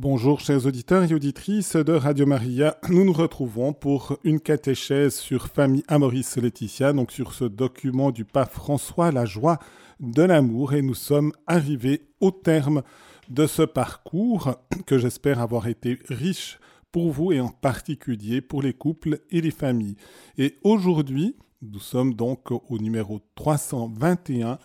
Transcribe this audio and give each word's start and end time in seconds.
Bonjour 0.00 0.38
chers 0.38 0.64
auditeurs 0.64 1.02
et 1.02 1.12
auditrices 1.12 1.74
de 1.74 1.92
Radio 1.92 2.24
Maria. 2.24 2.78
Nous 2.88 3.04
nous 3.04 3.12
retrouvons 3.12 3.72
pour 3.72 4.16
une 4.22 4.38
catéchèse 4.38 5.16
sur 5.16 5.48
Famille 5.48 5.82
Amoris 5.88 6.36
Laetitia, 6.36 6.92
donc 6.92 7.10
sur 7.10 7.34
ce 7.34 7.44
document 7.44 8.12
du 8.12 8.24
pape 8.24 8.52
François, 8.52 9.10
La 9.10 9.24
joie 9.24 9.58
de 9.98 10.22
l'amour. 10.22 10.74
Et 10.74 10.82
nous 10.82 10.94
sommes 10.94 11.32
arrivés 11.48 12.02
au 12.20 12.30
terme 12.30 12.84
de 13.28 13.48
ce 13.48 13.62
parcours 13.62 14.54
que 14.86 14.98
j'espère 14.98 15.40
avoir 15.40 15.66
été 15.66 15.98
riche 16.08 16.60
pour 16.92 17.10
vous 17.10 17.32
et 17.32 17.40
en 17.40 17.48
particulier 17.48 18.40
pour 18.40 18.62
les 18.62 18.74
couples 18.74 19.18
et 19.32 19.40
les 19.40 19.50
familles. 19.50 19.96
Et 20.36 20.58
aujourd'hui, 20.62 21.34
nous 21.60 21.80
sommes 21.80 22.14
donc 22.14 22.52
au 22.52 22.78
numéro 22.78 23.18
321. 23.34 24.60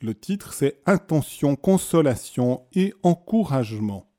Le 0.00 0.14
titre 0.16 0.52
c'est 0.52 0.80
Intention, 0.86 1.54
consolation 1.54 2.62
et 2.74 2.92
encouragement. 3.04 4.11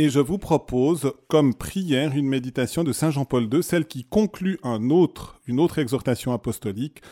Et 0.00 0.08
je 0.08 0.18
vous 0.18 0.38
propose 0.38 1.12
comme 1.28 1.52
prière 1.52 2.16
une 2.16 2.26
méditation 2.26 2.84
de 2.84 2.90
Saint 2.90 3.10
Jean-Paul 3.10 3.52
II, 3.52 3.62
celle 3.62 3.86
qui 3.86 4.04
conclut 4.04 4.58
un 4.62 4.88
autre, 4.88 5.38
une 5.46 5.60
autre 5.60 5.78
exhortation 5.78 6.32
apostolique 6.32 7.02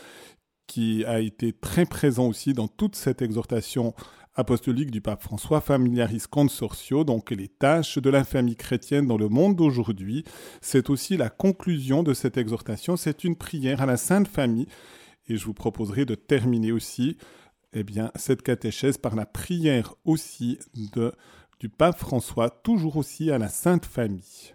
qui 0.66 1.05
a 1.05 1.20
été 1.20 1.52
très 1.52 1.84
présent 1.84 2.27
aussi 2.27 2.55
dans 2.55 2.66
toute 2.66 2.96
cette 2.96 3.20
exhortation 3.20 3.93
apostolique 4.37 4.91
du 4.91 5.02
pape 5.02 5.23
François, 5.23 5.60
Familiaris 5.60 6.23
Consortio, 6.30 7.05
donc 7.05 7.30
les 7.30 7.48
tâches 7.48 7.98
de 7.98 8.09
la 8.09 8.24
famille 8.24 8.56
chrétienne 8.56 9.07
dans 9.07 9.18
le 9.18 9.29
monde 9.29 9.57
d'aujourd'hui. 9.57 10.24
C'est 10.62 10.88
aussi 10.88 11.18
la 11.18 11.29
conclusion 11.29 12.02
de 12.02 12.15
cette 12.15 12.38
exhortation, 12.38 12.96
c'est 12.96 13.23
une 13.23 13.37
prière 13.37 13.82
à 13.82 13.87
la 13.87 13.98
Sainte 13.98 14.29
Famille. 14.29 14.66
Et 15.27 15.37
je 15.37 15.45
vous 15.45 15.52
proposerai 15.52 16.07
de 16.07 16.15
terminer 16.15 16.73
aussi 16.73 17.18
eh 17.74 17.84
bien, 17.84 18.10
cette 18.15 18.41
catéchèse 18.41 18.96
par 18.96 19.15
la 19.15 19.27
prière 19.27 19.95
aussi 20.07 20.59
de 20.95 21.12
du 21.61 21.69
pape 21.69 21.98
François, 21.98 22.51
toujours 22.51 22.97
aussi 22.97 23.30
à 23.30 23.39
la 23.39 23.48
Sainte 23.48 23.85
Famille. 23.85 24.55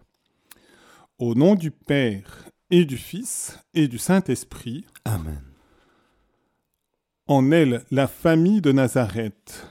Au 1.20 1.35
nom 1.35 1.55
du 1.55 1.72
Père 1.72 2.50
et 2.69 2.86
du 2.86 2.97
Fils 2.97 3.59
et 3.73 3.88
du 3.88 3.97
Saint-Esprit. 3.97 4.86
Amen. 5.05 5.42
En 7.27 7.52
elle, 7.52 7.83
la 7.92 8.08
famille 8.08 8.61
de 8.61 8.72
Nazareth, 8.72 9.67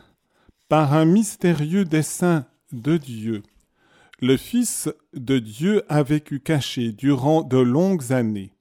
par 0.69 0.95
un 0.95 1.05
mystérieux 1.05 1.84
dessein 1.84 2.47
de 2.73 2.97
Dieu, 2.97 3.43
le 4.21 4.37
Fils 4.37 4.89
de 5.15 5.39
Dieu 5.39 5.83
a 5.89 6.03
vécu 6.03 6.41
caché 6.41 6.93
durant 6.93 7.43
de 7.43 7.59
longues 7.59 8.12
années. 8.12 8.55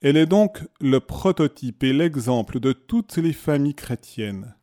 Elle 0.00 0.16
est 0.16 0.26
donc 0.26 0.62
le 0.80 0.98
prototype 0.98 1.84
et 1.84 1.92
l'exemple 1.92 2.58
de 2.58 2.72
toutes 2.72 3.18
les 3.18 3.32
familles 3.32 3.74
chrétiennes. 3.74 4.54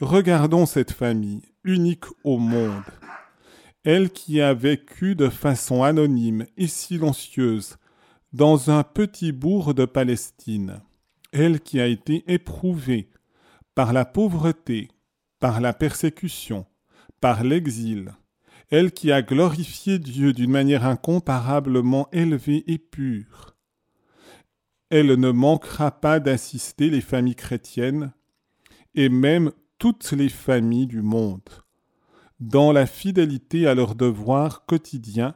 Regardons 0.00 0.66
cette 0.66 0.92
famille, 0.92 1.42
unique 1.66 2.04
au 2.24 2.38
monde. 2.38 2.82
Elle 3.84 4.10
qui 4.10 4.40
a 4.40 4.54
vécu 4.54 5.14
de 5.14 5.28
façon 5.28 5.82
anonyme 5.82 6.46
et 6.56 6.66
silencieuse 6.66 7.76
dans 8.32 8.70
un 8.70 8.82
petit 8.82 9.32
bourg 9.32 9.74
de 9.74 9.84
Palestine. 9.84 10.80
Elle 11.32 11.60
qui 11.60 11.80
a 11.80 11.86
été 11.86 12.24
éprouvée 12.26 13.10
par 13.74 13.92
la 13.92 14.04
pauvreté, 14.04 14.88
par 15.38 15.60
la 15.60 15.72
persécution, 15.72 16.66
par 17.20 17.44
l'exil. 17.44 18.12
Elle 18.70 18.90
qui 18.90 19.12
a 19.12 19.22
glorifié 19.22 19.98
Dieu 19.98 20.32
d'une 20.32 20.50
manière 20.50 20.84
incomparablement 20.84 22.08
élevée 22.10 22.64
et 22.66 22.78
pure. 22.78 23.54
Elle 24.90 25.14
ne 25.14 25.30
manquera 25.30 25.90
pas 25.90 26.20
d'assister 26.20 26.90
les 26.90 27.00
familles 27.00 27.36
chrétiennes 27.36 28.12
et 28.94 29.08
même 29.08 29.52
toutes 29.78 30.12
les 30.12 30.28
familles 30.28 30.86
du 30.86 31.02
monde, 31.02 31.48
dans 32.40 32.72
la 32.72 32.86
fidélité 32.86 33.66
à 33.66 33.74
leurs 33.74 33.94
devoirs 33.94 34.64
quotidiens, 34.66 35.34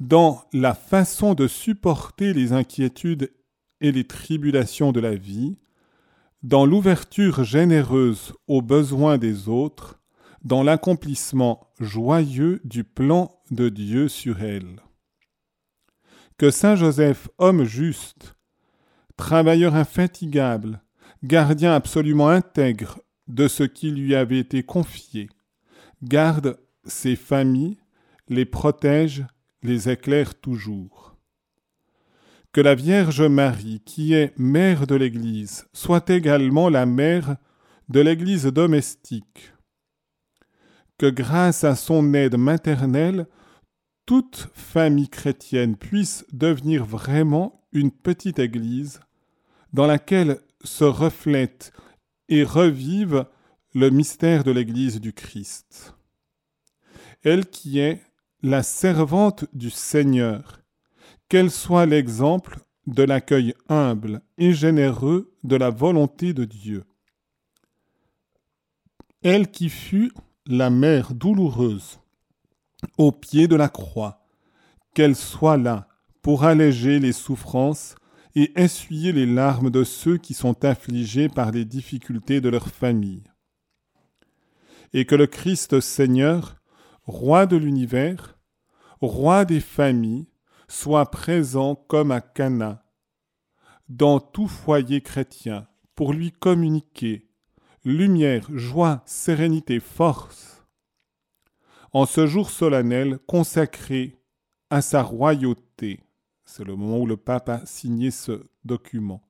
dans 0.00 0.44
la 0.52 0.74
façon 0.74 1.34
de 1.34 1.48
supporter 1.48 2.32
les 2.32 2.52
inquiétudes 2.52 3.32
et 3.80 3.92
les 3.92 4.04
tribulations 4.04 4.92
de 4.92 5.00
la 5.00 5.14
vie, 5.14 5.58
dans 6.42 6.66
l'ouverture 6.66 7.42
généreuse 7.42 8.32
aux 8.46 8.62
besoins 8.62 9.18
des 9.18 9.48
autres, 9.48 10.00
dans 10.44 10.62
l'accomplissement 10.62 11.72
joyeux 11.80 12.60
du 12.64 12.84
plan 12.84 13.40
de 13.50 13.68
Dieu 13.68 14.08
sur 14.08 14.42
elle. 14.42 14.80
Que 16.36 16.52
Saint 16.52 16.76
Joseph, 16.76 17.28
homme 17.38 17.64
juste, 17.64 18.36
travailleur 19.16 19.74
infatigable, 19.74 20.80
gardien 21.24 21.74
absolument 21.74 22.28
intègre 22.28 23.00
de 23.28 23.46
ce 23.46 23.62
qui 23.62 23.90
lui 23.90 24.14
avait 24.14 24.38
été 24.38 24.62
confié, 24.62 25.28
garde 26.02 26.58
ses 26.84 27.16
familles, 27.16 27.78
les 28.28 28.44
protège, 28.44 29.24
les 29.62 29.88
éclaire 29.88 30.34
toujours. 30.34 31.16
Que 32.52 32.60
la 32.60 32.74
Vierge 32.74 33.22
Marie, 33.22 33.80
qui 33.84 34.14
est 34.14 34.32
mère 34.38 34.86
de 34.86 34.94
l'Église, 34.94 35.66
soit 35.72 36.08
également 36.10 36.68
la 36.68 36.86
mère 36.86 37.36
de 37.88 38.00
l'Église 38.00 38.46
domestique. 38.46 39.52
Que 40.96 41.06
grâce 41.06 41.64
à 41.64 41.76
son 41.76 42.14
aide 42.14 42.36
maternelle, 42.36 43.26
toute 44.06 44.48
famille 44.54 45.10
chrétienne 45.10 45.76
puisse 45.76 46.24
devenir 46.32 46.84
vraiment 46.84 47.66
une 47.72 47.90
petite 47.90 48.38
Église 48.38 49.00
dans 49.72 49.86
laquelle 49.86 50.38
se 50.64 50.84
reflète 50.84 51.72
et 52.28 52.44
revive 52.44 53.26
le 53.74 53.90
mystère 53.90 54.44
de 54.44 54.50
l'Église 54.50 55.00
du 55.00 55.12
Christ. 55.12 55.94
Elle 57.22 57.46
qui 57.46 57.78
est 57.78 58.02
la 58.42 58.62
servante 58.62 59.44
du 59.52 59.70
Seigneur, 59.70 60.60
qu'elle 61.28 61.50
soit 61.50 61.86
l'exemple 61.86 62.58
de 62.86 63.02
l'accueil 63.02 63.54
humble 63.68 64.22
et 64.38 64.52
généreux 64.52 65.34
de 65.44 65.56
la 65.56 65.70
volonté 65.70 66.32
de 66.32 66.44
Dieu. 66.44 66.84
Elle 69.22 69.50
qui 69.50 69.68
fut 69.68 70.12
la 70.46 70.70
mère 70.70 71.14
douloureuse 71.14 72.00
au 72.96 73.12
pied 73.12 73.48
de 73.48 73.56
la 73.56 73.68
croix, 73.68 74.24
qu'elle 74.94 75.16
soit 75.16 75.56
là 75.56 75.88
pour 76.22 76.44
alléger 76.44 77.00
les 77.00 77.12
souffrances 77.12 77.96
et 78.38 78.52
essuyer 78.54 79.10
les 79.10 79.26
larmes 79.26 79.68
de 79.68 79.82
ceux 79.82 80.16
qui 80.16 80.32
sont 80.32 80.64
affligés 80.64 81.28
par 81.28 81.50
les 81.50 81.64
difficultés 81.64 82.40
de 82.40 82.48
leur 82.48 82.68
famille. 82.68 83.24
Et 84.92 85.06
que 85.06 85.16
le 85.16 85.26
Christ 85.26 85.80
Seigneur, 85.80 86.56
roi 87.02 87.46
de 87.46 87.56
l'univers, 87.56 88.38
roi 89.00 89.44
des 89.44 89.58
familles, 89.58 90.28
soit 90.68 91.10
présent 91.10 91.74
comme 91.74 92.12
à 92.12 92.20
Cana, 92.20 92.84
dans 93.88 94.20
tout 94.20 94.46
foyer 94.46 95.00
chrétien, 95.00 95.66
pour 95.96 96.12
lui 96.12 96.30
communiquer 96.30 97.28
lumière, 97.84 98.46
joie, 98.54 99.02
sérénité, 99.04 99.80
force. 99.80 100.64
En 101.92 102.06
ce 102.06 102.28
jour 102.28 102.50
solennel 102.50 103.18
consacré 103.26 104.22
à 104.70 104.80
sa 104.80 105.02
royauté, 105.02 106.07
c'est 106.48 106.64
le 106.64 106.74
moment 106.76 107.00
où 107.00 107.06
le 107.06 107.18
pape 107.18 107.50
a 107.50 107.66
signé 107.66 108.10
ce 108.10 108.46
document. 108.64 109.22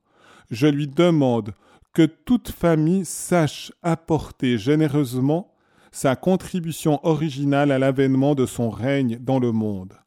Je 0.52 0.68
lui 0.68 0.86
demande 0.86 1.52
que 1.92 2.06
toute 2.06 2.50
famille 2.50 3.04
sache 3.04 3.72
apporter 3.82 4.56
généreusement 4.56 5.52
sa 5.90 6.14
contribution 6.14 7.04
originale 7.04 7.72
à 7.72 7.78
l'avènement 7.80 8.36
de 8.36 8.46
son 8.46 8.70
règne 8.70 9.18
dans 9.18 9.40
le 9.40 9.50
monde. 9.50 9.98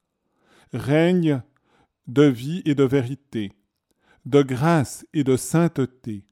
Règne 0.72 1.42
de 2.08 2.24
vie 2.24 2.62
et 2.64 2.76
de 2.76 2.86
vérité, 2.86 3.52
de 4.26 4.42
grâce 4.42 5.06
et 5.14 5.26
de 5.26 5.36
sainteté, 5.36 6.24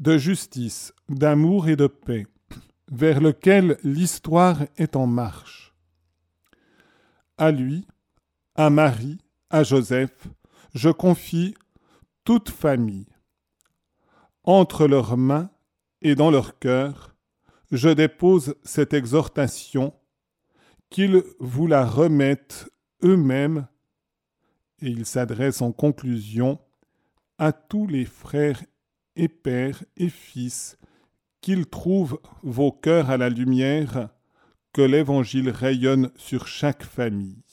de 0.00 0.18
justice, 0.18 0.92
d'amour 1.08 1.68
et 1.68 1.76
de 1.76 1.86
paix, 1.86 2.26
vers 2.90 3.20
lequel 3.20 3.78
l'histoire 3.84 4.64
est 4.78 4.96
en 4.96 5.06
marche. 5.06 5.76
À 7.38 7.52
lui, 7.52 7.86
à 8.56 8.68
Marie, 8.68 9.18
à 9.54 9.62
Joseph, 9.62 10.26
je 10.74 10.90
confie 10.90 11.54
toute 12.24 12.50
famille. 12.50 13.06
Entre 14.42 14.88
leurs 14.88 15.16
mains 15.16 15.48
et 16.02 16.16
dans 16.16 16.32
leur 16.32 16.58
cœur, 16.58 17.14
je 17.70 17.88
dépose 17.88 18.56
cette 18.64 18.94
exhortation, 18.94 19.94
qu'ils 20.90 21.22
vous 21.38 21.68
la 21.68 21.86
remettent 21.86 22.68
eux-mêmes, 23.04 23.68
et 24.82 24.88
il 24.88 25.06
s'adresse 25.06 25.62
en 25.62 25.70
conclusion 25.70 26.58
à 27.38 27.52
tous 27.52 27.86
les 27.86 28.06
frères 28.06 28.60
et 29.14 29.28
pères 29.28 29.84
et 29.96 30.08
fils, 30.08 30.78
qu'ils 31.40 31.66
trouvent 31.66 32.18
vos 32.42 32.72
cœurs 32.72 33.08
à 33.08 33.18
la 33.18 33.28
lumière, 33.28 34.08
que 34.72 34.82
l'Évangile 34.82 35.50
rayonne 35.50 36.10
sur 36.16 36.48
chaque 36.48 36.82
famille. 36.82 37.43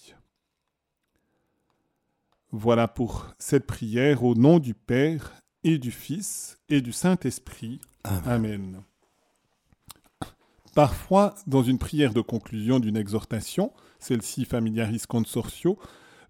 Voilà 2.54 2.90
pour 2.90 3.28
cette 3.40 3.66
prière 3.66 4.26
au 4.26 4.36
nom 4.36 4.60
du 4.60 4.74
Père 4.74 5.32
et 5.64 5.78
du 5.78 5.90
Fils 5.90 6.58
et 6.68 6.82
du 6.82 6.92
Saint-Esprit. 6.92 7.80
Amen. 8.04 8.82
Parfois, 10.76 11.34
dans 11.48 11.64
une 11.64 11.78
prière 11.78 12.14
de 12.14 12.20
conclusion 12.20 12.82
d'une 12.82 12.98
exhortation, 12.98 13.72
celle-ci 14.00 14.44
Familiaris 14.44 15.04
Consortio, 15.08 15.80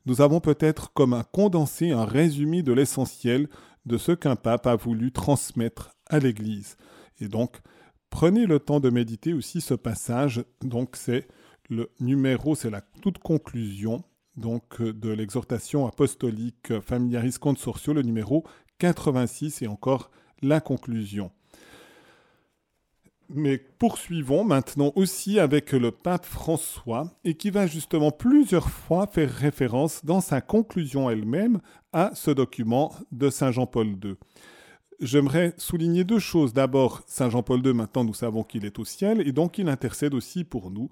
nous 0.06 0.22
avons 0.22 0.42
peut-être 0.42 0.94
comme 0.94 1.14
un 1.14 1.24
condensé, 1.24 1.90
un 1.90 2.06
résumé 2.06 2.62
de 2.62 2.74
l'essentiel 2.74 3.48
de 3.88 3.98
ce 3.98 4.12
qu'un 4.12 4.36
pape 4.36 4.68
a 4.68 4.76
voulu 4.76 5.12
transmettre 5.12 5.92
à 6.08 6.20
l'Église. 6.20 6.78
Et 7.20 7.30
donc, 7.30 7.58
prenez 8.12 8.46
le 8.46 8.60
temps 8.60 8.80
de 8.80 8.92
méditer 8.92 9.34
aussi 9.34 9.60
ce 9.60 9.74
passage. 9.74 10.44
Donc, 10.62 10.98
c'est 10.98 11.28
le 11.68 11.90
numéro, 12.00 12.54
c'est 12.54 12.70
la 12.70 12.82
toute 12.82 13.18
conclusion 13.18 14.04
donc 14.36 14.82
de 14.82 15.10
l'exhortation 15.10 15.88
apostolique 15.88 16.80
Familiaris 16.82 17.36
Consortio, 17.40 17.94
le 17.94 18.02
numéro 18.02 18.46
86 18.80 19.62
et 19.62 19.68
encore 19.68 20.12
la 20.42 20.60
conclusion. 20.60 21.32
Mais 23.34 23.58
poursuivons 23.58 24.44
maintenant 24.44 24.92
aussi 24.96 25.40
avec 25.40 25.72
le 25.72 25.92
pape 25.92 26.26
François 26.26 27.10
et 27.24 27.36
qui 27.36 27.50
va 27.50 27.66
justement 27.66 28.12
plusieurs 28.12 28.70
fois 28.70 29.08
faire 29.08 29.32
référence 29.32 30.04
dans 30.04 30.20
sa 30.20 30.42
conclusion 30.42 31.10
elle-même 31.10 31.62
à 31.94 32.12
ce 32.14 32.32
document 32.32 32.94
de 33.14 33.30
Saint 33.30 33.52
Jean-Paul 33.52 33.88
II. 34.04 34.16
J'aimerais 35.00 35.54
souligner 35.58 36.04
deux 36.04 36.20
choses. 36.20 36.54
D'abord, 36.54 37.04
Saint 37.08 37.30
Jean-Paul 37.30 37.66
II, 37.66 37.74
maintenant 37.74 38.04
nous 38.04 38.14
savons 38.14 38.44
qu'il 38.44 38.66
est 38.66 38.80
au 38.80 38.86
ciel 38.86 39.26
et 39.26 39.32
donc 39.32 39.58
il 39.58 39.70
intercède 39.70 40.14
aussi 40.14 40.44
pour 40.44 40.70
nous. 40.70 40.90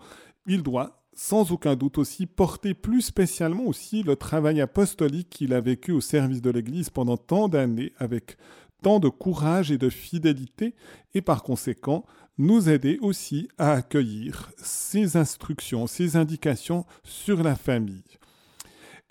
Il 0.48 0.64
doit 0.64 0.99
sans 1.22 1.52
aucun 1.52 1.76
doute 1.76 1.98
aussi 1.98 2.26
porter 2.26 2.74
plus 2.74 3.02
spécialement 3.02 3.66
aussi 3.66 4.04
le 4.04 4.16
travail 4.16 4.62
apostolique 4.62 5.30
qu'il 5.30 5.54
a 5.54 5.60
vécu 5.60 5.92
au 5.92 6.00
service 6.00 6.42
de 6.42 6.50
l'Église 6.50 6.90
pendant 6.90 7.18
tant 7.18 7.50
d'années 7.50 7.92
avec 7.98 8.38
tant 8.82 9.02
de 9.02 9.10
courage 9.10 9.70
et 9.70 9.78
de 9.78 9.90
fidélité 9.90 10.76
et 11.14 11.20
par 11.20 11.44
conséquent 11.44 12.06
nous 12.38 12.70
aider 12.70 13.00
aussi 13.02 13.50
à 13.58 13.74
accueillir 13.74 14.50
ces 14.56 15.18
instructions, 15.18 15.88
ces 15.88 16.16
indications 16.16 16.86
sur 17.04 17.44
la 17.44 17.58
famille. 17.58 18.18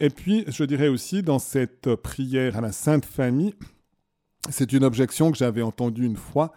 Et 0.01 0.09
puis, 0.09 0.45
je 0.47 0.65
dirais 0.65 0.89
aussi, 0.89 1.23
dans 1.23 1.39
cette 1.39 1.95
prière 1.97 2.57
à 2.57 2.63
la 2.63 2.73
Sainte 2.73 3.05
Famille, 3.05 3.53
c'est 4.49 4.73
une 4.73 4.85
objection 4.85 5.31
que 5.31 5.37
j'avais 5.37 5.61
entendue 5.61 6.07
une 6.07 6.17
fois 6.17 6.53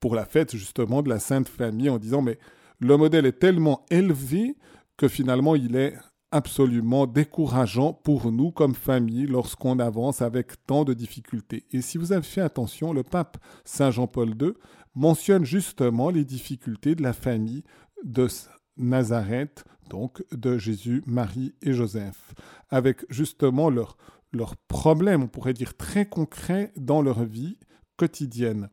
pour 0.00 0.14
la 0.14 0.26
fête 0.26 0.54
justement 0.54 1.00
de 1.00 1.08
la 1.08 1.18
Sainte 1.18 1.48
Famille 1.48 1.88
en 1.88 1.96
disant, 1.96 2.20
mais 2.20 2.38
le 2.78 2.98
modèle 2.98 3.24
est 3.24 3.38
tellement 3.38 3.86
élevé 3.90 4.54
que 5.02 5.08
finalement 5.08 5.56
il 5.56 5.74
est 5.74 5.96
absolument 6.30 7.08
décourageant 7.08 7.92
pour 7.92 8.30
nous 8.30 8.52
comme 8.52 8.76
famille 8.76 9.26
lorsqu'on 9.26 9.80
avance 9.80 10.22
avec 10.22 10.64
tant 10.64 10.84
de 10.84 10.94
difficultés. 10.94 11.66
Et 11.72 11.82
si 11.82 11.98
vous 11.98 12.12
avez 12.12 12.22
fait 12.22 12.40
attention, 12.40 12.92
le 12.92 13.02
pape 13.02 13.36
Saint 13.64 13.90
Jean-Paul 13.90 14.28
II 14.40 14.52
mentionne 14.94 15.44
justement 15.44 16.10
les 16.10 16.24
difficultés 16.24 16.94
de 16.94 17.02
la 17.02 17.12
famille 17.12 17.64
de 18.04 18.28
Nazareth, 18.76 19.64
donc 19.90 20.22
de 20.30 20.56
Jésus, 20.56 21.02
Marie 21.04 21.52
et 21.62 21.72
Joseph, 21.72 22.32
avec 22.70 23.04
justement 23.10 23.70
leurs 23.70 23.96
leur 24.32 24.54
problèmes, 24.56 25.24
on 25.24 25.28
pourrait 25.28 25.52
dire 25.52 25.76
très 25.76 26.06
concrets 26.06 26.72
dans 26.76 27.02
leur 27.02 27.24
vie 27.24 27.58
quotidienne. 27.96 28.70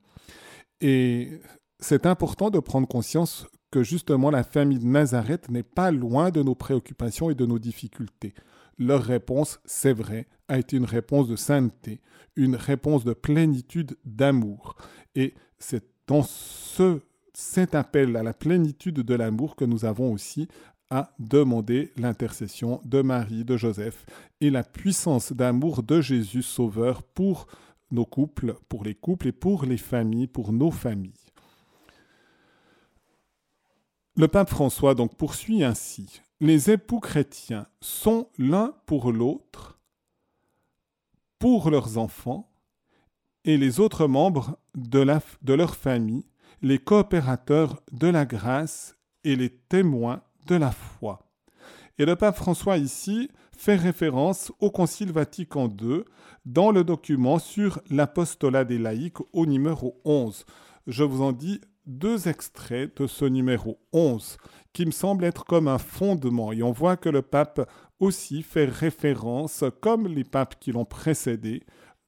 Et 0.80 1.42
c'est 1.80 2.06
important 2.06 2.52
de 2.52 2.60
prendre 2.60 2.88
conscience 2.88 3.48
que 3.72 3.84
justement 3.84 4.32
la 4.32 4.44
famille 4.44 4.80
de 4.80 4.86
Nazareth 4.86 5.50
n'est 5.50 5.64
pas 5.64 5.92
loin 5.92 6.32
de 6.32 6.42
nos 6.42 6.56
préoccupations 6.56 7.30
et 7.30 7.36
de 7.36 7.46
nos 7.46 7.60
difficultés. 7.60 8.34
Leur 8.78 9.04
réponse, 9.04 9.60
c'est 9.66 9.94
vrai, 9.94 10.28
a 10.48 10.58
été 10.58 10.78
une 10.78 10.86
réponse 10.86 11.28
de 11.28 11.36
sainteté, 11.36 12.02
une 12.36 12.56
réponse 12.56 13.04
de 13.04 13.14
plénitude 13.14 13.98
d'amour. 14.06 14.76
Et 15.16 15.34
c'est 15.60 15.84
dans 16.08 16.24
ce, 16.24 17.02
cet 17.34 17.76
appel 17.76 18.16
à 18.16 18.24
la 18.24 18.34
plénitude 18.34 19.02
de 19.02 19.14
l'amour 19.14 19.56
que 19.56 19.66
nous 19.66 19.86
avons 19.86 20.14
aussi 20.14 20.48
à 20.90 21.14
demander 21.20 21.92
l'intercession 21.98 22.82
de 22.84 23.02
Marie, 23.02 23.46
de 23.46 23.58
Joseph 23.58 24.06
et 24.42 24.50
la 24.50 24.64
puissance 24.64 25.34
d'amour 25.34 25.84
de 25.84 26.02
Jésus 26.02 26.42
Sauveur 26.42 27.04
pour 27.04 27.48
nos 27.92 28.06
couples, 28.06 28.56
pour 28.68 28.84
les 28.84 28.96
couples 28.96 29.28
et 29.28 29.32
pour 29.32 29.66
les 29.66 29.78
familles, 29.78 30.28
pour 30.28 30.52
nos 30.52 30.72
familles. 30.72 31.14
Le 34.16 34.28
pape 34.28 34.50
François 34.50 34.96
donc 34.96 35.16
poursuit 35.16 35.64
ainsi. 35.64 36.22
Les 36.42 36.72
époux 36.72 37.00
chrétiens 37.00 37.68
sont 37.82 38.30
l'un 38.38 38.74
pour 38.86 39.12
l'autre, 39.12 39.80
pour 41.38 41.70
leurs 41.70 41.98
enfants, 41.98 42.50
et 43.46 43.58
les 43.58 43.80
autres 43.80 44.08
membres 44.08 44.58
de, 44.76 45.54
leur 45.54 45.76
famille, 45.76 46.26
les 46.62 46.78
coopérateurs 46.78 47.82
de 47.92 48.08
la 48.08 48.26
grâce 48.26 48.98
et 49.24 49.36
les 49.36 49.50
témoins 49.50 50.22
de 50.48 50.56
la 50.56 50.72
foi. 50.72 51.20
Et 51.98 52.06
le 52.06 52.16
pape 52.16 52.38
François 52.38 52.78
ici 52.78 53.30
fait 53.58 53.76
référence 53.76 54.52
au 54.60 54.72
Concile 54.72 55.12
Vatican 55.12 55.68
II 55.68 56.04
dans 56.46 56.72
le 56.72 56.84
document 56.84 57.40
sur 57.40 57.82
l'apostolat 57.90 58.64
des 58.64 58.78
laïcs 58.78 59.20
au 59.34 59.46
numéro 59.46 60.00
11. 60.06 60.46
Je 60.88 61.04
vous 61.04 61.22
en 61.22 61.34
dis 61.34 61.60
deux 61.90 62.28
extraits 62.28 62.96
de 63.02 63.08
ce 63.08 63.26
numéro 63.26 63.80
11 63.94 64.38
qui 64.74 64.86
me 64.86 64.92
semble 64.92 65.26
être 65.26 65.44
comme 65.44 65.68
un 65.68 65.80
fondement 65.80 66.54
et 66.54 66.62
on 66.64 66.72
voit 66.72 66.98
que 66.98 67.10
le 67.10 67.22
pape 67.22 67.70
aussi 68.00 68.44
fait 68.44 68.66
référence, 68.66 69.64
comme 69.82 70.08
les 70.08 70.24
papes 70.24 70.56
qui 70.60 70.72
l'ont 70.72 70.86
précédé, 70.86 71.64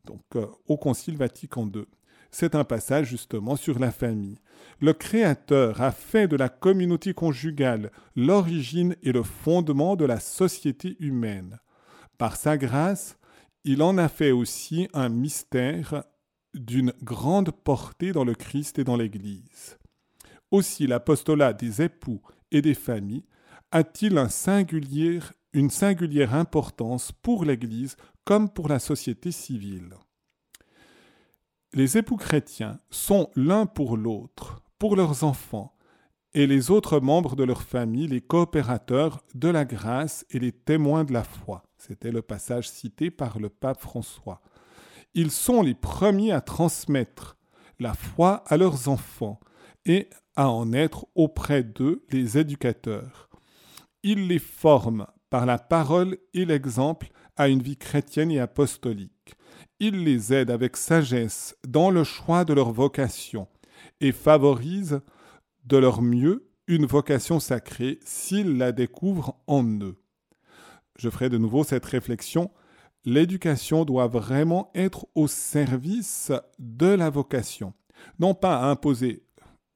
donc 0.05 0.21
euh, 0.35 0.45
au 0.67 0.77
Concile 0.77 1.17
Vatican 1.17 1.69
II. 1.73 1.85
C'est 2.29 2.55
un 2.55 2.63
passage 2.63 3.07
justement 3.07 3.57
sur 3.57 3.77
la 3.77 3.91
famille. 3.91 4.37
Le 4.79 4.93
Créateur 4.93 5.81
a 5.81 5.91
fait 5.91 6.27
de 6.27 6.37
la 6.37 6.47
communauté 6.47 7.13
conjugale 7.13 7.91
l'origine 8.15 8.95
et 9.03 9.11
le 9.11 9.23
fondement 9.23 9.95
de 9.97 10.05
la 10.05 10.19
société 10.19 10.95
humaine. 10.99 11.59
Par 12.17 12.37
sa 12.37 12.57
grâce, 12.57 13.17
il 13.65 13.83
en 13.83 13.97
a 13.97 14.07
fait 14.07 14.31
aussi 14.31 14.87
un 14.93 15.09
mystère 15.09 16.03
d'une 16.53 16.93
grande 17.03 17.51
portée 17.51 18.11
dans 18.11 18.23
le 18.23 18.35
Christ 18.35 18.79
et 18.79 18.83
dans 18.83 18.97
l'Église. 18.97 19.77
Aussi 20.51 20.87
l'apostolat 20.87 21.53
des 21.53 21.81
époux 21.81 22.21
et 22.51 22.61
des 22.61 22.73
familles 22.73 23.25
a-t-il 23.71 24.17
une 25.53 25.69
singulière 25.69 26.35
importance 26.35 27.11
pour 27.11 27.45
l'Église 27.45 27.95
comme 28.25 28.49
pour 28.49 28.67
la 28.67 28.79
société 28.79 29.31
civile. 29.31 29.93
Les 31.73 31.97
époux 31.97 32.17
chrétiens 32.17 32.79
sont 32.89 33.29
l'un 33.35 33.65
pour 33.65 33.95
l'autre, 33.95 34.61
pour 34.77 34.97
leurs 34.97 35.23
enfants, 35.23 35.73
et 36.33 36.47
les 36.47 36.71
autres 36.71 36.99
membres 36.99 37.35
de 37.35 37.43
leur 37.43 37.61
famille, 37.61 38.07
les 38.07 38.21
coopérateurs 38.21 39.23
de 39.35 39.49
la 39.49 39.65
grâce 39.65 40.25
et 40.29 40.39
les 40.39 40.51
témoins 40.51 41.03
de 41.03 41.13
la 41.13 41.23
foi. 41.23 41.63
C'était 41.77 42.11
le 42.11 42.21
passage 42.21 42.69
cité 42.69 43.11
par 43.11 43.39
le 43.39 43.49
pape 43.49 43.81
François. 43.81 44.41
Ils 45.13 45.31
sont 45.31 45.61
les 45.61 45.73
premiers 45.73 46.31
à 46.31 46.41
transmettre 46.41 47.37
la 47.79 47.93
foi 47.93 48.43
à 48.47 48.57
leurs 48.57 48.87
enfants 48.87 49.39
et 49.85 50.09
à 50.35 50.49
en 50.49 50.71
être 50.71 51.05
auprès 51.15 51.63
d'eux 51.63 52.05
les 52.11 52.37
éducateurs. 52.37 53.29
Ils 54.03 54.27
les 54.27 54.39
forment 54.39 55.07
par 55.29 55.45
la 55.45 55.57
parole 55.57 56.17
et 56.33 56.45
l'exemple 56.45 57.09
à 57.35 57.49
une 57.49 57.61
vie 57.61 57.77
chrétienne 57.77 58.31
et 58.31 58.39
apostolique. 58.39 59.35
Ils 59.79 60.03
les 60.03 60.33
aident 60.33 60.51
avec 60.51 60.77
sagesse 60.77 61.55
dans 61.67 61.89
le 61.89 62.03
choix 62.03 62.45
de 62.45 62.53
leur 62.53 62.71
vocation 62.71 63.47
et 63.99 64.11
favorisent 64.11 65.01
de 65.65 65.77
leur 65.77 66.01
mieux 66.01 66.47
une 66.67 66.85
vocation 66.85 67.39
sacrée 67.39 67.99
s'ils 68.05 68.57
la 68.57 68.71
découvrent 68.71 69.35
en 69.47 69.63
eux. 69.81 69.97
Je 70.97 71.09
ferai 71.09 71.29
de 71.29 71.37
nouveau 71.37 71.63
cette 71.63 71.85
réflexion 71.85 72.51
l'éducation 73.05 73.85
doit 73.85 74.07
vraiment 74.07 74.71
être 74.75 75.07
au 75.15 75.27
service 75.27 76.31
de 76.59 76.87
la 76.87 77.09
vocation. 77.09 77.73
Non 78.19 78.33
pas 78.33 78.57
à 78.57 78.65
imposer 78.65 79.23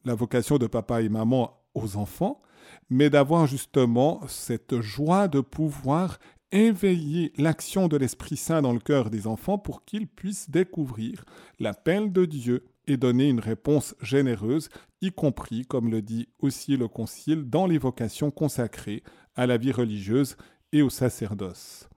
la 0.03 0.15
vocation 0.15 0.57
de 0.57 0.67
papa 0.67 1.01
et 1.01 1.09
maman 1.09 1.61
aux 1.73 1.97
enfants, 1.97 2.41
mais 2.89 3.09
d'avoir 3.09 3.47
justement 3.47 4.21
cette 4.27 4.79
joie 4.81 5.27
de 5.27 5.41
pouvoir 5.41 6.19
éveiller 6.51 7.33
l'action 7.37 7.87
de 7.87 7.97
l'Esprit 7.97 8.37
Saint 8.37 8.61
dans 8.61 8.73
le 8.73 8.79
cœur 8.79 9.09
des 9.09 9.27
enfants 9.27 9.57
pour 9.57 9.83
qu'ils 9.83 10.07
puissent 10.07 10.49
découvrir 10.49 11.25
l'appel 11.59 12.13
de 12.13 12.25
Dieu 12.25 12.65
et 12.87 12.97
donner 12.97 13.29
une 13.29 13.39
réponse 13.39 13.95
généreuse, 14.01 14.69
y 15.01 15.11
compris, 15.11 15.65
comme 15.65 15.89
le 15.89 16.01
dit 16.01 16.29
aussi 16.39 16.77
le 16.77 16.87
Concile, 16.87 17.49
dans 17.49 17.65
les 17.65 17.79
vocations 17.79 18.31
consacrées 18.31 19.03
à 19.35 19.47
la 19.47 19.57
vie 19.57 19.71
religieuse 19.71 20.37
et 20.71 20.81
au 20.81 20.89
sacerdoce. 20.89 21.89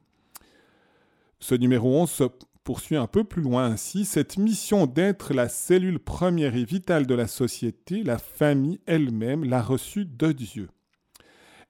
Ce 1.40 1.54
numéro 1.54 2.00
11 2.02 2.11
se 2.11 2.25
poursuit 2.64 2.97
un 2.97 3.07
peu 3.07 3.25
plus 3.25 3.42
loin 3.42 3.64
ainsi. 3.64 4.04
Cette 4.04 4.37
mission 4.37 4.87
d'être 4.87 5.33
la 5.33 5.49
cellule 5.49 5.99
première 5.99 6.57
et 6.57 6.64
vitale 6.64 7.07
de 7.07 7.14
la 7.14 7.26
société, 7.26 8.02
la 8.02 8.18
famille 8.18 8.80
elle-même 8.87 9.45
l'a 9.45 9.62
reçue 9.62 10.04
de 10.04 10.33
Dieu. 10.33 10.68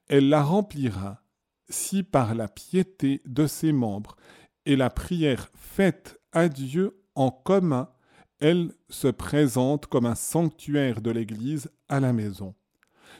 Elle 0.09 0.29
la 0.29 0.43
remplira 0.43 1.23
si 1.69 2.03
par 2.03 2.35
la 2.35 2.49
piété 2.49 3.23
de 3.27 3.47
ses 3.47 3.73
membres 3.73 4.17
et 4.65 4.75
la 4.77 4.91
prière 4.91 5.51
faite 5.55 6.19
à 6.33 6.49
Dieu 6.49 7.01
en 7.15 7.31
commun, 7.31 7.91
elle 8.41 8.73
se 8.89 9.09
présente 9.09 9.87
comme 9.87 10.07
un 10.07 10.15
sanctuaire 10.15 11.01
de 11.01 11.11
l'Église 11.11 11.71
à 11.89 12.01
la 12.01 12.13
maison. 12.13 12.55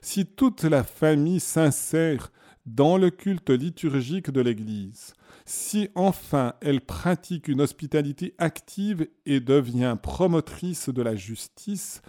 si 0.01 0.27
toute 0.27 0.63
la 0.63 0.85
famille 0.85 1.41
s'insère 1.41 2.31
dans 2.67 2.99
le 2.99 3.11
culte 3.11 3.51
liturgique 3.51 4.31
de 4.31 4.41
l'Église, 4.41 5.15
si 5.49 5.89
enfin 5.95 6.55
elle 6.61 6.81
pratique 6.81 7.49
une 7.49 7.61
hospitalité 7.63 8.35
active 8.39 9.09
et 9.25 9.41
devient 9.41 9.97
promotrice 10.01 10.91
de 10.91 11.03
la 11.03 11.17
justice 11.17 12.03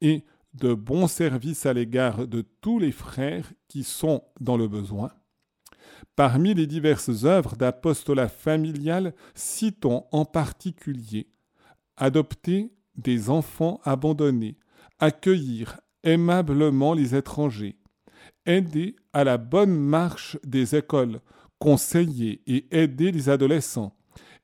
et 0.00 0.24
de 0.54 0.74
bons 0.74 1.06
services 1.06 1.66
à 1.66 1.72
l'égard 1.72 2.26
de 2.26 2.42
tous 2.60 2.78
les 2.78 2.92
frères 2.92 3.52
qui 3.68 3.84
sont 3.84 4.24
dans 4.40 4.56
le 4.56 4.66
besoin, 4.66 5.12
Parmi 6.16 6.54
les 6.54 6.66
diverses 6.66 7.24
œuvres 7.24 7.56
d'apostolat 7.56 8.28
familial, 8.28 9.14
citons 9.34 10.04
en 10.12 10.24
particulier 10.24 11.28
adopter 11.96 12.72
des 12.96 13.30
enfants 13.30 13.80
abandonnés, 13.84 14.58
accueillir 14.98 15.80
aimablement 16.02 16.94
les 16.94 17.14
étrangers, 17.14 17.76
aider 18.46 18.96
à 19.12 19.24
la 19.24 19.36
bonne 19.36 19.76
marche 19.76 20.38
des 20.44 20.76
écoles, 20.76 21.20
conseiller 21.60 22.42
et 22.46 22.66
aider 22.72 23.12
les 23.12 23.28
adolescents, 23.28 23.94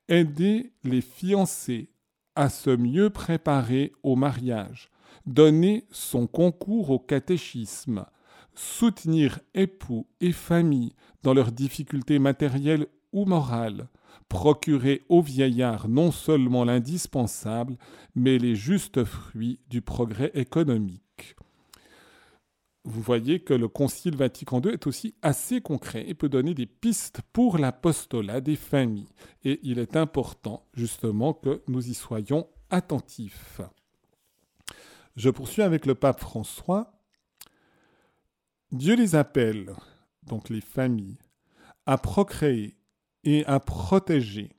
aider 0.07 0.71
les 0.83 1.01
fiancés 1.01 1.89
à 2.35 2.47
se 2.47 2.69
mieux 2.69 3.09
préparer 3.09 3.91
au 4.03 4.15
mariage, 4.15 4.89
donner 5.25 5.85
son 5.91 6.27
concours 6.27 6.91
au 6.91 6.99
catéchisme, 6.99 8.05
soutenir 8.53 9.39
époux 9.55 10.07
et 10.21 10.31
famille 10.31 10.93
dans 11.23 11.33
leurs 11.33 11.51
difficultés 11.51 12.19
matérielles 12.19 12.85
ou 13.11 13.25
morales, 13.25 13.89
procurer 14.29 15.03
aux 15.09 15.21
vieillards 15.21 15.89
non 15.89 16.11
seulement 16.11 16.63
l'indispensable, 16.63 17.77
mais 18.15 18.37
les 18.37 18.55
justes 18.55 19.03
fruits 19.03 19.59
du 19.69 19.81
progrès 19.81 20.31
économique. 20.35 21.06
Vous 22.89 23.01
voyez 23.01 23.41
que 23.41 23.53
le 23.53 23.67
Concile 23.67 24.15
Vatican 24.15 24.61
II 24.61 24.71
est 24.71 24.87
aussi 24.87 25.13
assez 25.21 25.59
concret 25.59 26.05
et 26.07 26.13
peut 26.13 26.29
donner 26.29 26.53
des 26.53 26.65
pistes 26.65 27.19
pour 27.33 27.57
l'apostolat 27.57 28.39
des 28.39 28.55
familles. 28.55 29.09
Et 29.43 29.59
il 29.61 29.77
est 29.77 29.97
important 29.97 30.65
justement 30.73 31.33
que 31.33 31.61
nous 31.67 31.89
y 31.89 31.93
soyons 31.93 32.47
attentifs. 32.69 33.59
Je 35.17 35.29
poursuis 35.29 35.63
avec 35.63 35.85
le 35.85 35.95
pape 35.95 36.21
François. 36.21 36.93
Dieu 38.71 38.95
les 38.95 39.15
appelle, 39.15 39.75
donc 40.23 40.47
les 40.47 40.61
familles, 40.61 41.17
à 41.85 41.97
procréer 41.97 42.77
et 43.25 43.45
à 43.47 43.59
protéger 43.59 44.55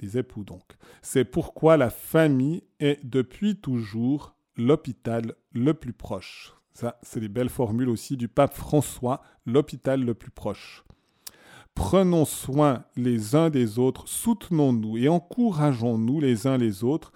les 0.00 0.16
époux 0.16 0.44
donc. 0.44 0.76
C'est 1.02 1.24
pourquoi 1.24 1.76
la 1.76 1.90
famille 1.90 2.62
est 2.78 3.04
depuis 3.04 3.56
toujours 3.56 4.36
l'hôpital 4.56 5.34
le 5.50 5.74
plus 5.74 5.92
proche. 5.92 6.54
Ça, 6.80 6.96
c'est 7.02 7.18
les 7.18 7.28
belles 7.28 7.48
formules 7.48 7.88
aussi 7.88 8.16
du 8.16 8.28
pape 8.28 8.54
François, 8.54 9.20
l'hôpital 9.46 10.04
le 10.04 10.14
plus 10.14 10.30
proche. 10.30 10.84
Prenons 11.74 12.24
soin 12.24 12.84
les 12.94 13.34
uns 13.34 13.50
des 13.50 13.80
autres, 13.80 14.06
soutenons-nous 14.06 14.96
et 14.96 15.08
encourageons-nous 15.08 16.20
les 16.20 16.46
uns 16.46 16.56
les 16.56 16.84
autres 16.84 17.10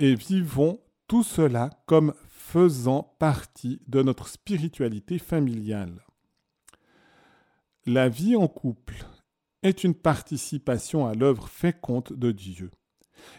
et 0.00 0.16
vivons 0.16 0.80
tout 1.06 1.22
cela 1.22 1.70
comme 1.86 2.14
faisant 2.28 3.14
partie 3.20 3.80
de 3.86 4.02
notre 4.02 4.26
spiritualité 4.26 5.20
familiale. 5.20 6.04
La 7.84 8.08
vie 8.08 8.34
en 8.34 8.48
couple 8.48 9.06
est 9.62 9.84
une 9.84 9.94
participation 9.94 11.06
à 11.06 11.14
l'œuvre 11.14 11.46
féconde 11.46 12.08
de 12.10 12.32
Dieu, 12.32 12.72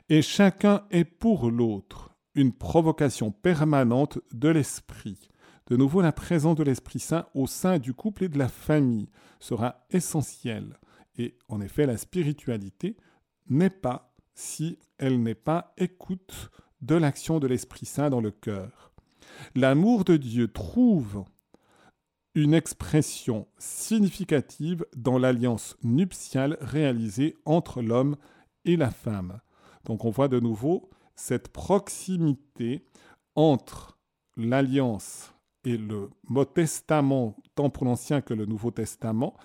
et 0.07 0.21
chacun 0.21 0.85
est 0.91 1.03
pour 1.03 1.51
l'autre 1.51 2.15
une 2.35 2.53
provocation 2.53 3.31
permanente 3.31 4.19
de 4.31 4.47
l'Esprit. 4.47 5.27
De 5.67 5.75
nouveau, 5.75 6.01
la 6.01 6.13
présence 6.13 6.55
de 6.55 6.63
l'Esprit 6.63 6.99
Saint 6.99 7.27
au 7.33 7.45
sein 7.45 7.77
du 7.77 7.93
couple 7.93 8.23
et 8.23 8.29
de 8.29 8.37
la 8.37 8.47
famille 8.47 9.09
sera 9.39 9.85
essentielle. 9.91 10.79
Et 11.17 11.37
en 11.49 11.59
effet, 11.59 11.85
la 11.85 11.97
spiritualité 11.97 12.95
n'est 13.49 13.69
pas 13.69 14.13
si 14.33 14.79
elle 14.97 15.21
n'est 15.21 15.35
pas 15.35 15.73
écoute 15.77 16.51
de 16.81 16.95
l'action 16.95 17.39
de 17.39 17.47
l'Esprit 17.47 17.85
Saint 17.85 18.09
dans 18.09 18.21
le 18.21 18.31
cœur. 18.31 18.93
L'amour 19.55 20.05
de 20.05 20.15
Dieu 20.15 20.47
trouve 20.47 21.25
une 22.33 22.53
expression 22.53 23.47
significative 23.57 24.85
dans 24.95 25.17
l'alliance 25.17 25.75
nuptiale 25.83 26.57
réalisée 26.61 27.35
entre 27.45 27.81
l'homme 27.81 28.15
et 28.63 28.77
la 28.77 28.91
femme. 28.91 29.41
Donc 29.85 30.05
on 30.05 30.11
voit 30.11 30.27
de 30.27 30.39
nouveau 30.39 30.89
cette 31.15 31.49
proximité 31.49 32.85
entre 33.35 33.97
l'alliance 34.37 35.33
et 35.65 35.77
le 35.77 36.09
mot 36.27 36.45
testament, 36.45 37.35
tant 37.55 37.69
pour 37.69 37.85
l'Ancien 37.85 38.21
que 38.21 38.33
le 38.33 38.45
Nouveau 38.45 38.71
Testament, 38.71 39.35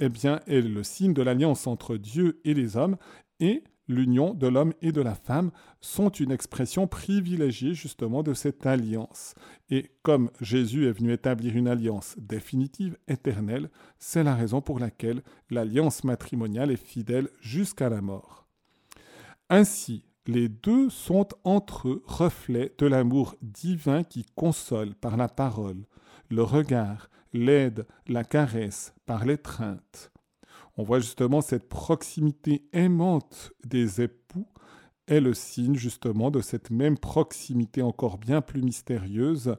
eh 0.00 0.08
bien, 0.08 0.40
est 0.46 0.60
le 0.60 0.82
signe 0.82 1.14
de 1.14 1.22
l'alliance 1.22 1.66
entre 1.66 1.96
Dieu 1.96 2.40
et 2.44 2.54
les 2.54 2.76
hommes, 2.76 2.96
et 3.40 3.64
l'union 3.88 4.34
de 4.34 4.46
l'homme 4.46 4.72
et 4.82 4.92
de 4.92 5.00
la 5.00 5.14
femme 5.14 5.50
sont 5.80 6.08
une 6.08 6.30
expression 6.30 6.86
privilégiée 6.86 7.74
justement 7.74 8.22
de 8.22 8.34
cette 8.34 8.66
alliance. 8.66 9.34
Et 9.70 9.90
comme 10.02 10.30
Jésus 10.40 10.88
est 10.88 10.92
venu 10.92 11.12
établir 11.12 11.56
une 11.56 11.68
alliance 11.68 12.14
définitive, 12.18 12.96
éternelle, 13.08 13.70
c'est 13.98 14.24
la 14.24 14.34
raison 14.34 14.60
pour 14.60 14.78
laquelle 14.78 15.22
l'alliance 15.50 16.04
matrimoniale 16.04 16.70
est 16.70 16.76
fidèle 16.76 17.28
jusqu'à 17.40 17.88
la 17.88 18.00
mort. 18.00 18.48
Ainsi, 19.50 20.06
les 20.26 20.48
deux 20.48 20.90
sont 20.90 21.28
entre 21.44 21.88
eux 21.88 22.02
reflets 22.06 22.74
de 22.78 22.86
l'amour 22.86 23.36
divin 23.42 24.02
qui 24.04 24.24
console 24.34 24.94
par 24.94 25.16
la 25.16 25.28
parole, 25.28 25.84
le 26.30 26.42
regard, 26.42 27.10
l'aide, 27.32 27.86
la 28.06 28.24
caresse, 28.24 28.94
par 29.06 29.24
l'étreinte 29.24 30.12
on 30.76 30.82
voit 30.82 30.98
justement 30.98 31.40
cette 31.40 31.68
proximité 31.68 32.64
aimante 32.72 33.52
des 33.64 34.02
époux 34.02 34.46
est 35.06 35.20
le 35.20 35.34
signe 35.34 35.74
justement 35.74 36.30
de 36.30 36.40
cette 36.40 36.70
même 36.70 36.98
proximité 36.98 37.82
encore 37.82 38.18
bien 38.18 38.40
plus 38.40 38.62
mystérieuse 38.62 39.56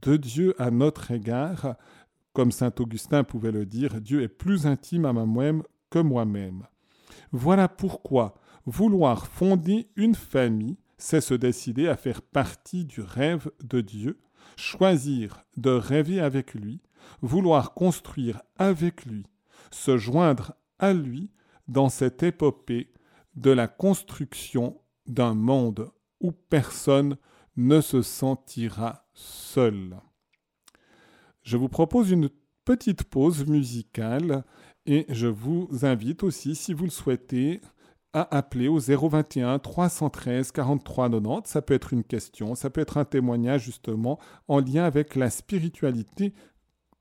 de 0.00 0.16
Dieu 0.16 0.54
à 0.58 0.70
notre 0.70 1.10
égard. 1.10 1.76
Comme 2.32 2.52
Saint 2.52 2.72
Augustin 2.78 3.24
pouvait 3.24 3.52
le 3.52 3.66
dire, 3.66 4.00
Dieu 4.00 4.22
est 4.22 4.28
plus 4.28 4.66
intime 4.66 5.04
à 5.04 5.12
moi-même 5.12 5.62
que 5.90 5.98
moi-même. 5.98 6.66
Voilà 7.32 7.68
pourquoi 7.68 8.34
vouloir 8.66 9.26
fonder 9.26 9.88
une 9.96 10.14
famille, 10.14 10.76
c'est 10.96 11.20
se 11.20 11.34
décider 11.34 11.88
à 11.88 11.96
faire 11.96 12.22
partie 12.22 12.84
du 12.84 13.00
rêve 13.00 13.50
de 13.62 13.80
Dieu, 13.80 14.20
choisir 14.56 15.44
de 15.56 15.70
rêver 15.70 16.20
avec 16.20 16.54
lui, 16.54 16.80
vouloir 17.20 17.74
construire 17.74 18.42
avec 18.56 19.04
lui. 19.04 19.24
Se 19.70 19.96
joindre 19.96 20.54
à 20.78 20.92
lui 20.92 21.30
dans 21.68 21.88
cette 21.88 22.22
épopée 22.22 22.92
de 23.34 23.50
la 23.50 23.66
construction 23.66 24.80
d'un 25.06 25.34
monde 25.34 25.90
où 26.20 26.32
personne 26.32 27.16
ne 27.56 27.80
se 27.80 28.02
sentira 28.02 29.06
seul. 29.12 29.96
Je 31.42 31.56
vous 31.56 31.68
propose 31.68 32.10
une 32.10 32.30
petite 32.64 33.04
pause 33.04 33.46
musicale 33.46 34.44
et 34.86 35.06
je 35.08 35.26
vous 35.26 35.68
invite 35.82 36.22
aussi, 36.22 36.54
si 36.54 36.72
vous 36.72 36.84
le 36.84 36.90
souhaitez, 36.90 37.60
à 38.14 38.34
appeler 38.34 38.68
au 38.68 38.78
021 38.78 39.58
313 39.58 40.52
43 40.52 41.10
90. 41.10 41.50
Ça 41.50 41.60
peut 41.60 41.74
être 41.74 41.92
une 41.92 42.04
question, 42.04 42.54
ça 42.54 42.70
peut 42.70 42.80
être 42.80 42.96
un 42.96 43.04
témoignage 43.04 43.64
justement 43.64 44.18
en 44.48 44.60
lien 44.60 44.84
avec 44.84 45.16
la 45.16 45.28
spiritualité 45.28 46.32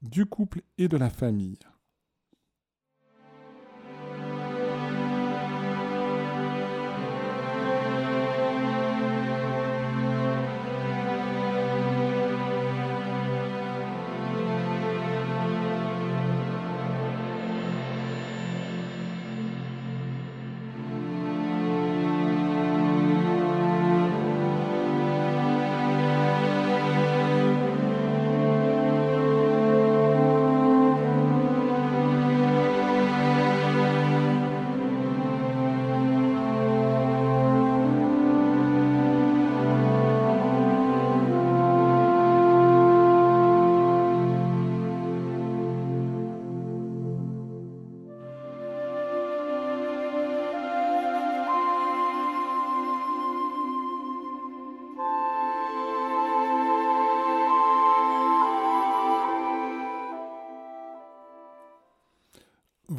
du 0.02 0.26
couple 0.26 0.62
et 0.78 0.88
de 0.88 0.98
la 0.98 1.10
famille. 1.10 1.60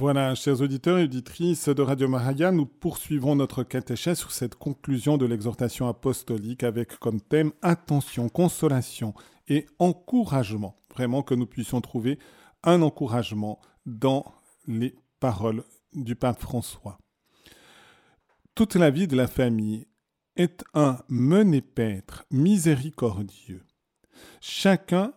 Voilà, 0.05 0.35
chers 0.35 0.61
auditeurs 0.61 0.99
et 0.99 1.05
auditrices 1.05 1.71
de 1.71 1.81
Radio 1.81 2.09
Maria, 2.09 2.53
nous 2.53 2.67
poursuivons 2.67 3.37
notre 3.37 3.63
catéchèse 3.63 4.19
sur 4.19 4.33
cette 4.33 4.55
conclusion 4.55 5.17
de 5.17 5.25
l'exhortation 5.25 5.89
apostolique 5.89 6.63
avec 6.63 6.99
comme 6.99 7.23
thème 7.23 7.53
attention, 7.63 8.29
consolation 8.29 9.15
et 9.49 9.65
encouragement. 9.79 10.77
Vraiment 10.91 11.23
que 11.23 11.35
nous 11.35 11.47
puissions 11.47 11.81
trouver 11.81 12.19
un 12.65 12.83
encouragement 12.83 13.63
dans 13.87 14.27
les 14.67 14.95
paroles 15.21 15.65
du 15.95 16.17
pape 16.17 16.39
François. 16.39 16.99
Toute 18.55 18.75
la 18.75 18.91
vie 18.91 19.09
de 19.09 19.17
la 19.17 19.27
famille 19.27 19.87
est 20.37 20.65
un 20.75 20.99
mené-paître 21.09 22.27
miséricordieux. 22.31 23.65
Chacun, 24.43 25.15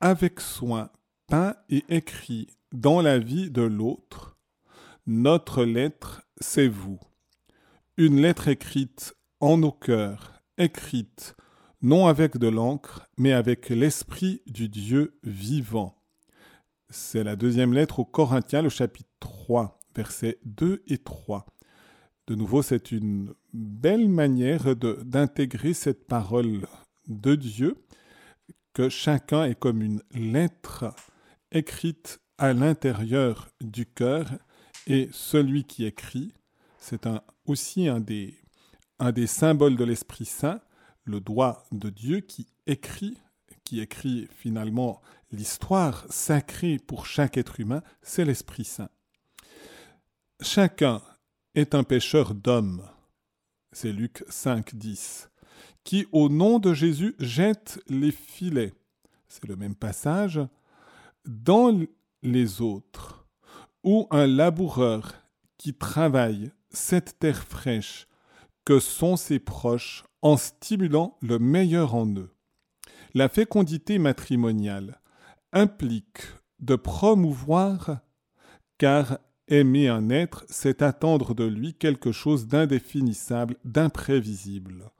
avec 0.00 0.40
soin, 0.40 0.88
peint 1.26 1.54
et 1.68 1.84
écrit 1.90 2.46
dans 2.72 3.00
la 3.00 3.18
vie 3.18 3.50
de 3.50 3.62
l'autre. 3.62 4.36
Notre 5.06 5.64
lettre, 5.64 6.22
c'est 6.40 6.68
vous. 6.68 6.98
Une 7.96 8.20
lettre 8.20 8.48
écrite 8.48 9.14
en 9.40 9.58
nos 9.58 9.72
cœurs, 9.72 10.42
écrite 10.58 11.34
non 11.82 12.06
avec 12.06 12.38
de 12.38 12.46
l'encre, 12.46 13.08
mais 13.18 13.32
avec 13.32 13.68
l'esprit 13.68 14.40
du 14.46 14.68
Dieu 14.68 15.18
vivant. 15.24 16.00
C'est 16.90 17.24
la 17.24 17.34
deuxième 17.34 17.74
lettre 17.74 17.98
aux 17.98 18.04
Corinthiens, 18.04 18.62
le 18.62 18.68
chapitre 18.68 19.10
3, 19.18 19.80
versets 19.96 20.38
2 20.44 20.82
et 20.86 20.98
3. 20.98 21.44
De 22.28 22.36
nouveau, 22.36 22.62
c'est 22.62 22.92
une 22.92 23.34
belle 23.52 24.08
manière 24.08 24.76
d'intégrer 24.76 25.74
cette 25.74 26.06
parole 26.06 26.66
de 27.08 27.34
Dieu, 27.34 27.84
que 28.74 28.88
chacun 28.88 29.44
est 29.44 29.58
comme 29.58 29.82
une 29.82 30.02
lettre 30.12 30.94
écrite 31.50 32.20
à 32.42 32.52
l'intérieur 32.54 33.48
du 33.60 33.86
cœur, 33.86 34.26
et 34.88 35.08
celui 35.12 35.62
qui 35.62 35.84
écrit, 35.84 36.34
c'est 36.76 37.08
aussi 37.46 37.86
un 37.86 38.00
des, 38.00 38.36
symboles 39.28 39.76
de 39.76 39.84
l'Esprit 39.84 40.24
Saint, 40.24 40.60
le 41.04 41.20
doigt 41.20 41.64
de 41.70 41.88
Dieu 41.88 42.18
qui 42.18 42.48
écrit, 42.66 43.16
qui 43.62 43.78
écrit 43.78 44.26
finalement 44.28 45.00
l'histoire 45.30 46.04
sacrée 46.10 46.80
pour 46.84 47.06
chaque 47.06 47.36
être 47.36 47.60
humain, 47.60 47.80
c'est 48.02 48.24
l'Esprit 48.24 48.64
Saint. 48.64 48.90
Chacun 50.40 51.00
est 51.54 51.76
un 51.76 51.84
pécheur 51.84 52.34
d'hommes, 52.34 52.82
c'est 53.70 53.92
Luc 53.92 54.24
5, 54.28 54.74
10, 54.74 55.30
qui 55.84 56.08
au 56.10 56.28
nom 56.28 56.58
de 56.58 56.74
Jésus 56.74 57.14
jette 57.20 57.80
les 57.86 58.10
filets, 58.10 58.74
c'est 59.28 59.46
le 59.46 59.54
même 59.54 59.76
passage, 59.76 60.40
dans 61.24 61.70
les 62.22 62.60
autres, 62.60 63.26
ou 63.82 64.06
un 64.10 64.26
laboureur 64.26 65.14
qui 65.58 65.74
travaille 65.74 66.50
cette 66.70 67.18
terre 67.18 67.42
fraîche 67.42 68.06
que 68.64 68.78
sont 68.78 69.16
ses 69.16 69.38
proches 69.38 70.04
en 70.22 70.36
stimulant 70.36 71.16
le 71.20 71.38
meilleur 71.38 71.94
en 71.94 72.06
eux. 72.06 72.30
La 73.14 73.28
fécondité 73.28 73.98
matrimoniale 73.98 75.00
implique 75.52 76.22
de 76.60 76.76
promouvoir, 76.76 77.98
car 78.78 79.18
aimer 79.48 79.88
un 79.88 80.08
être, 80.10 80.44
c'est 80.48 80.80
attendre 80.80 81.34
de 81.34 81.44
lui 81.44 81.74
quelque 81.74 82.12
chose 82.12 82.46
d'indéfinissable, 82.46 83.56
d'imprévisible. 83.64 84.90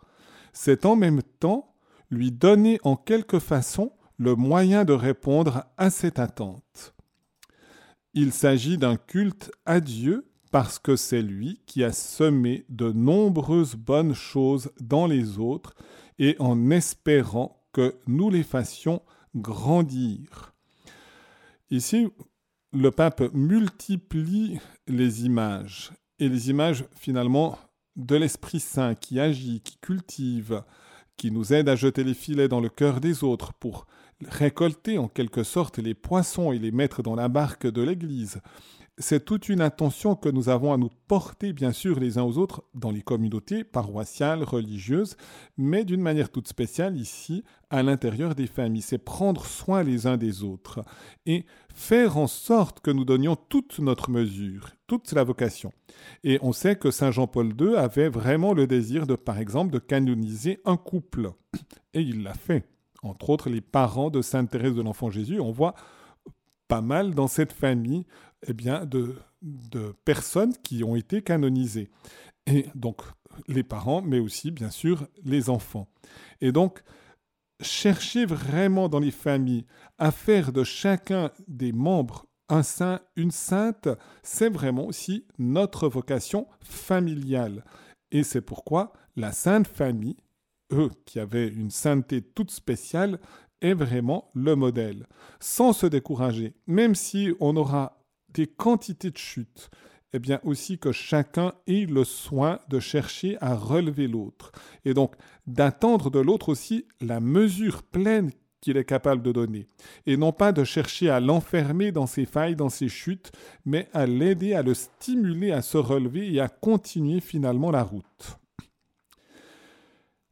C'est 0.53 0.85
en 0.85 0.97
même 0.97 1.23
temps 1.23 1.75
lui 2.11 2.31
donner 2.31 2.79
en 2.83 2.97
quelque 2.97 3.39
façon 3.39 3.93
le 4.19 4.35
moyen 4.35 4.85
de 4.85 4.93
répondre 4.93 5.65
à 5.79 5.89
cette 5.89 6.19
attente. 6.19 6.95
Il 8.15 8.33
s'agit 8.33 8.77
d'un 8.77 8.97
culte 8.97 9.51
à 9.65 9.81
Dieu 9.81 10.29
parce 10.51 10.79
que 10.79 10.97
c'est 10.97 11.23
lui 11.23 11.63
qui 11.65 11.83
a 11.83 11.93
semé 11.93 12.67
de 12.69 12.93
nombreuses 12.93 13.75
bonnes 13.75 14.15
choses 14.15 14.71
dans 14.81 15.07
les 15.07 15.39
autres 15.39 15.75
et 16.19 16.37
en 16.39 16.71
espérant 16.71 17.65
que 17.73 17.97
nous 18.07 18.29
les 18.29 18.43
fassions 18.43 19.01
grandir. 19.35 20.55
Ici, 21.71 22.09
le 22.75 22.91
pape 22.91 23.33
multiplie 23.33 24.59
les 24.87 25.25
images, 25.25 25.91
et 26.19 26.29
les 26.29 26.51
images 26.51 26.85
finalement 26.95 27.59
de 27.97 28.17
l'Esprit 28.17 28.61
Saint 28.61 28.95
qui 28.95 29.21
agit, 29.21 29.61
qui 29.61 29.79
cultive, 29.79 30.63
qui 31.17 31.31
nous 31.31 31.55
aide 31.55 31.71
à 31.71 31.77
jeter 31.77 32.05
les 32.05 32.15
filets 32.15 32.49
dans 32.49 32.61
le 32.61 32.69
cœur 32.69 33.01
des 33.01 33.25
autres 33.25 33.55
pour 33.55 33.87
récolter 34.29 34.99
en 34.99 35.09
quelque 35.09 35.43
sorte 35.43 35.79
les 35.79 35.95
poissons 35.95 36.53
et 36.53 36.59
les 36.59 36.73
mettre 36.73 37.03
dans 37.03 37.15
la 37.15 37.29
barque 37.29 37.67
de 37.67 37.83
l'Église. 37.83 38.41
C'est 38.99 39.25
toute 39.25 39.49
une 39.49 39.63
attention 39.63 40.15
que 40.15 40.29
nous 40.29 40.51
avons 40.51 40.75
à 40.75 40.77
nous 40.77 40.91
porter, 41.09 41.55
bien 41.55 41.73
sûr, 41.73 41.99
les 41.99 42.19
uns 42.19 42.25
aux 42.25 42.37
autres 42.37 42.63
dans 42.75 42.91
les 42.91 43.01
communautés 43.01 43.65
paroissiales, 43.65 44.45
religieuses, 44.45 45.17
mais 45.57 45.87
d'une 45.87 46.03
manière 46.03 46.29
toute 46.29 46.47
spéciale 46.47 46.99
ici, 46.99 47.43
à 47.71 47.83
l'intérieur 47.83 48.35
des 48.35 48.47
familles. 48.47 48.83
C'est 48.83 48.99
prendre 48.99 49.47
soin 49.47 49.83
les 49.83 50.07
uns 50.07 50.19
des 50.19 50.43
autres 50.45 50.85
et 51.25 51.47
faire 51.75 52.19
en 52.19 52.27
sorte 52.27 52.81
que 52.81 52.91
nous 52.91 53.07
donnions 53.07 53.35
toute 53.35 53.79
notre 53.79 54.11
mesure, 54.11 54.69
toute 54.87 55.11
la 55.13 55.25
vocation. 55.25 55.73
Et 56.23 56.39
on 56.43 56.53
sait 56.53 56.77
que 56.77 56.91
Saint 56.91 57.11
Jean-Paul 57.11 57.55
II 57.59 57.77
avait 57.77 58.11
vraiment 58.11 58.53
le 58.53 58.67
désir 58.67 59.07
de, 59.07 59.17
par 59.17 59.39
exemple, 59.39 59.73
de 59.73 59.79
canoniser 59.79 60.61
un 60.67 60.77
couple. 60.77 61.31
Et 61.95 62.03
il 62.03 62.23
l'a 62.23 62.35
fait 62.35 62.67
entre 63.03 63.31
autres 63.31 63.51
les 63.51 63.61
parents 63.61 64.11
de 64.11 64.23
Sainte 64.23 64.51
Thérèse 64.51 64.75
de 64.75 64.83
l'Enfant 64.83 65.11
Jésus. 65.11 65.41
On 65.41 65.53
voit 65.53 65.75
pas 66.69 66.81
mal 66.81 67.15
dans 67.15 67.29
cette 67.29 67.53
famille 67.53 68.07
eh 68.47 68.53
bien, 68.53 68.85
de, 68.85 69.17
de 69.43 69.95
personnes 70.05 70.55
qui 70.63 70.85
ont 70.85 70.97
été 70.97 71.23
canonisées. 71.23 71.91
Et 72.47 72.67
donc 72.75 73.03
les 73.49 73.63
parents, 73.63 74.03
mais 74.03 74.19
aussi 74.19 74.51
bien 74.51 74.71
sûr 74.71 75.07
les 75.25 75.51
enfants. 75.51 75.89
Et 76.41 76.53
donc, 76.53 76.83
chercher 77.61 78.27
vraiment 78.27 78.89
dans 78.89 78.99
les 78.99 79.11
familles 79.11 79.67
à 79.99 80.11
faire 80.11 80.53
de 80.53 80.65
chacun 80.65 81.31
des 81.47 81.73
membres 81.73 82.27
un 82.49 82.63
saint, 82.63 83.01
une 83.17 83.31
sainte, 83.31 83.89
c'est 84.23 84.51
vraiment 84.51 84.87
aussi 84.87 85.27
notre 85.39 85.89
vocation 85.89 86.47
familiale. 86.63 87.65
Et 88.11 88.25
c'est 88.25 88.43
pourquoi 88.43 88.93
la 89.17 89.33
Sainte 89.33 89.67
Famille 89.67 90.17
qui 91.07 91.19
avaient 91.19 91.49
une 91.49 91.71
sainteté 91.71 92.23
toute 92.23 92.51
spéciale, 92.51 93.19
est 93.61 93.75
vraiment 93.75 94.31
le 94.35 94.57
modèle. 94.57 95.07
Sans 95.41 95.73
se 95.73 95.87
décourager, 95.87 96.55
même 96.67 96.95
si 96.95 97.33
on 97.41 97.57
aura 97.57 98.03
des 98.35 98.47
quantités 98.47 99.11
de 99.11 99.19
chutes, 99.19 99.71
eh 100.13 100.19
bien 100.19 100.41
aussi 100.45 100.79
que 100.79 100.93
chacun 100.93 101.53
ait 101.67 101.87
le 101.87 102.05
soin 102.05 102.61
de 102.69 102.81
chercher 102.81 103.39
à 103.41 103.55
relever 103.55 104.09
l'autre. 104.09 104.53
Et 104.85 104.95
donc 104.95 105.15
d'attendre 105.47 106.11
de 106.11 106.19
l'autre 106.19 106.51
aussi 106.51 106.87
la 107.01 107.21
mesure 107.21 107.83
pleine 107.83 108.31
qu'il 108.61 108.77
est 108.77 108.85
capable 108.85 109.23
de 109.23 109.33
donner. 109.33 109.69
Et 110.07 110.17
non 110.17 110.33
pas 110.33 110.53
de 110.53 110.65
chercher 110.65 111.11
à 111.11 111.19
l'enfermer 111.19 111.93
dans 111.93 112.07
ses 112.07 112.27
failles, 112.27 112.57
dans 112.57 112.69
ses 112.69 112.89
chutes, 112.89 113.33
mais 113.65 113.89
à 113.93 114.07
l'aider, 114.07 114.55
à 114.55 114.63
le 114.63 114.75
stimuler 114.75 115.51
à 115.51 115.63
se 115.63 115.79
relever 115.79 116.33
et 116.33 116.41
à 116.41 116.49
continuer 116.49 117.21
finalement 117.21 117.71
la 117.71 117.83
route. 117.83 118.39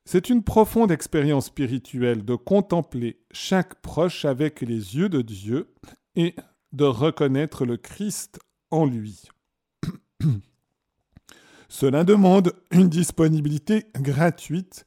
C'est 0.04 0.30
une 0.30 0.42
profonde 0.42 0.90
expérience 0.90 1.46
spirituelle 1.46 2.24
de 2.24 2.34
contempler 2.34 3.20
chaque 3.30 3.80
proche 3.82 4.24
avec 4.24 4.60
les 4.60 4.96
yeux 4.96 5.08
de 5.08 5.22
Dieu 5.22 5.72
et 6.16 6.34
de 6.72 6.84
reconnaître 6.84 7.64
le 7.64 7.76
Christ 7.76 8.40
en 8.70 8.86
lui. 8.86 9.22
Cela 11.68 12.04
demande 12.04 12.52
une 12.70 12.88
disponibilité 12.88 13.86
gratuite 13.94 14.84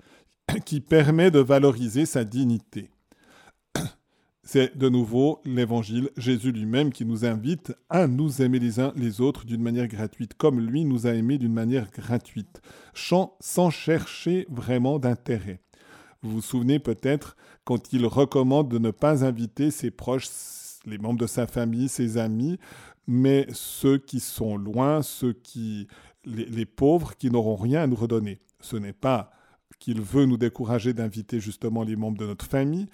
qui 0.65 0.82
permet 0.82 1.32
de 1.32 1.39
valoriser 1.39 2.06
sa 2.06 2.26
dignité. 2.26 2.92
C'est 4.45 4.77
de 4.77 4.89
nouveau 4.89 5.39
l'évangile, 5.45 6.10
Jésus 6.17 6.51
lui-même 6.51 6.91
qui 6.91 7.06
nous 7.06 7.23
invite 7.23 7.73
à 7.89 8.08
nous 8.08 8.41
aimer 8.41 8.60
les 8.60 8.82
uns 8.82 8.91
les 8.97 9.21
autres 9.21 9.45
d'une 9.45 9.62
manière 9.62 9.88
gratuite, 9.88 10.34
comme 10.34 10.60
lui 10.60 10.84
nous 10.84 11.08
a 11.08 11.13
aimés 11.13 11.38
d'une 11.38 11.53
manière 11.53 11.89
gratuite, 11.91 12.62
sans 12.93 13.69
chercher 13.69 14.45
vraiment 14.49 14.99
d'intérêt. 14.99 15.62
Vous 16.21 16.32
vous 16.32 16.41
souvenez 16.41 16.79
peut-être 16.79 17.38
quand 17.63 17.93
il 17.93 18.06
recommande 18.06 18.67
de 18.67 18.79
ne 18.79 18.91
pas 18.91 19.23
inviter 19.23 19.71
ses 19.71 19.91
proches, 19.91 20.27
les 20.86 20.97
membres 20.97 21.19
de 21.19 21.27
sa 21.27 21.47
famille, 21.47 21.88
ses 21.88 22.17
amis, 22.17 22.60
mais 23.08 23.47
ceux 23.53 23.97
qui 23.97 24.19
sont 24.19 24.58
loin, 24.58 25.01
ceux 25.01 25.34
qui, 25.34 25.88
les, 26.25 26.45
les 26.45 26.65
pauvres 26.65 27.15
qui 27.15 27.32
n'auront 27.32 27.56
rien 27.56 27.84
à 27.84 27.88
nous 27.88 27.95
redonner. 27.95 28.39
Ce 28.60 28.75
n'est 28.75 28.93
pas 28.93 29.32
qu'il 29.79 30.01
veut 30.01 30.25
nous 30.25 30.38
décourager 30.38 30.93
d'inviter 30.93 31.39
justement 31.41 31.84
les 31.84 31.97
membres 31.97 32.17
de 32.17 32.25
notre 32.25 32.45
famille 32.45 32.88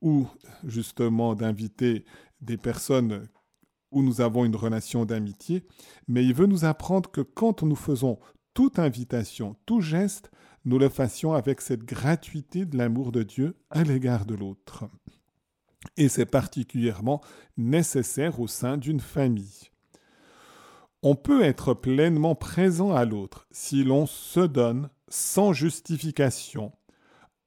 ou 0.00 0.26
justement 0.64 1.34
d'inviter 1.34 2.04
des 2.40 2.56
personnes 2.56 3.28
où 3.90 4.02
nous 4.02 4.20
avons 4.20 4.44
une 4.44 4.56
relation 4.56 5.04
d'amitié, 5.04 5.64
mais 6.08 6.24
il 6.24 6.34
veut 6.34 6.46
nous 6.46 6.64
apprendre 6.64 7.10
que 7.10 7.20
quand 7.20 7.62
nous 7.62 7.76
faisons 7.76 8.18
toute 8.54 8.78
invitation, 8.78 9.56
tout 9.66 9.80
geste, 9.80 10.30
nous 10.64 10.78
le 10.78 10.88
fassions 10.88 11.32
avec 11.34 11.60
cette 11.60 11.84
gratuité 11.84 12.66
de 12.66 12.76
l'amour 12.76 13.12
de 13.12 13.22
Dieu 13.22 13.56
à 13.70 13.84
l'égard 13.84 14.26
de 14.26 14.34
l'autre. 14.34 14.84
Et 15.96 16.08
c'est 16.08 16.26
particulièrement 16.26 17.22
nécessaire 17.56 18.40
au 18.40 18.48
sein 18.48 18.76
d'une 18.76 19.00
famille. 19.00 19.70
On 21.02 21.14
peut 21.14 21.42
être 21.42 21.72
pleinement 21.74 22.34
présent 22.34 22.92
à 22.92 23.04
l'autre 23.04 23.46
si 23.52 23.84
l'on 23.84 24.06
se 24.06 24.40
donne 24.40 24.90
sans 25.08 25.52
justification, 25.52 26.72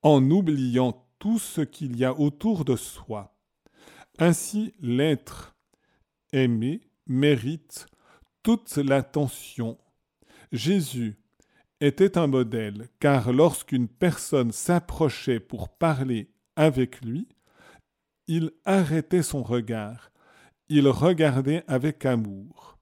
en 0.01 0.31
oubliant 0.31 1.05
tout 1.19 1.39
ce 1.39 1.61
qu'il 1.61 1.97
y 1.97 2.05
a 2.05 2.17
autour 2.17 2.65
de 2.65 2.75
soi. 2.75 3.35
Ainsi, 4.17 4.73
l'être 4.81 5.55
aimé 6.33 6.81
mérite 7.07 7.85
toute 8.43 8.77
l'attention. 8.77 9.77
Jésus 10.51 11.19
était 11.81 12.17
un 12.17 12.27
modèle, 12.27 12.89
car 12.99 13.31
lorsqu'une 13.31 13.87
personne 13.87 14.51
s'approchait 14.51 15.39
pour 15.39 15.69
parler 15.69 16.31
avec 16.55 17.01
lui, 17.01 17.27
il 18.27 18.51
arrêtait 18.65 19.23
son 19.23 19.43
regard, 19.43 20.11
il 20.67 20.87
regardait 20.87 21.63
avec 21.67 22.05
amour. 22.05 22.77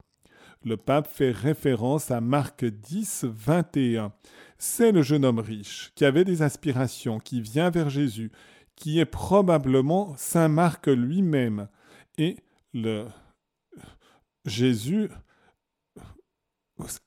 Le 0.63 0.76
pape 0.76 1.08
fait 1.08 1.32
référence 1.32 2.12
à 2.12 2.19
Marc 2.19 2.65
10, 2.65 3.26
21. 3.26 4.12
C'est 4.57 4.91
le 4.91 5.03
jeune 5.03 5.25
homme 5.25 5.39
riche 5.39 5.91
qui 5.95 6.05
avait 6.05 6.25
des 6.25 6.41
aspirations, 6.41 7.19
qui 7.19 7.41
vient 7.41 7.69
vers 7.69 7.89
Jésus, 7.89 8.31
qui 8.75 8.99
est 8.99 9.05
probablement 9.05 10.15
Saint 10.17 10.47
Marc 10.47 10.87
lui-même. 10.87 11.67
Et 12.17 12.37
le 12.73 13.05
Jésus 14.45 15.09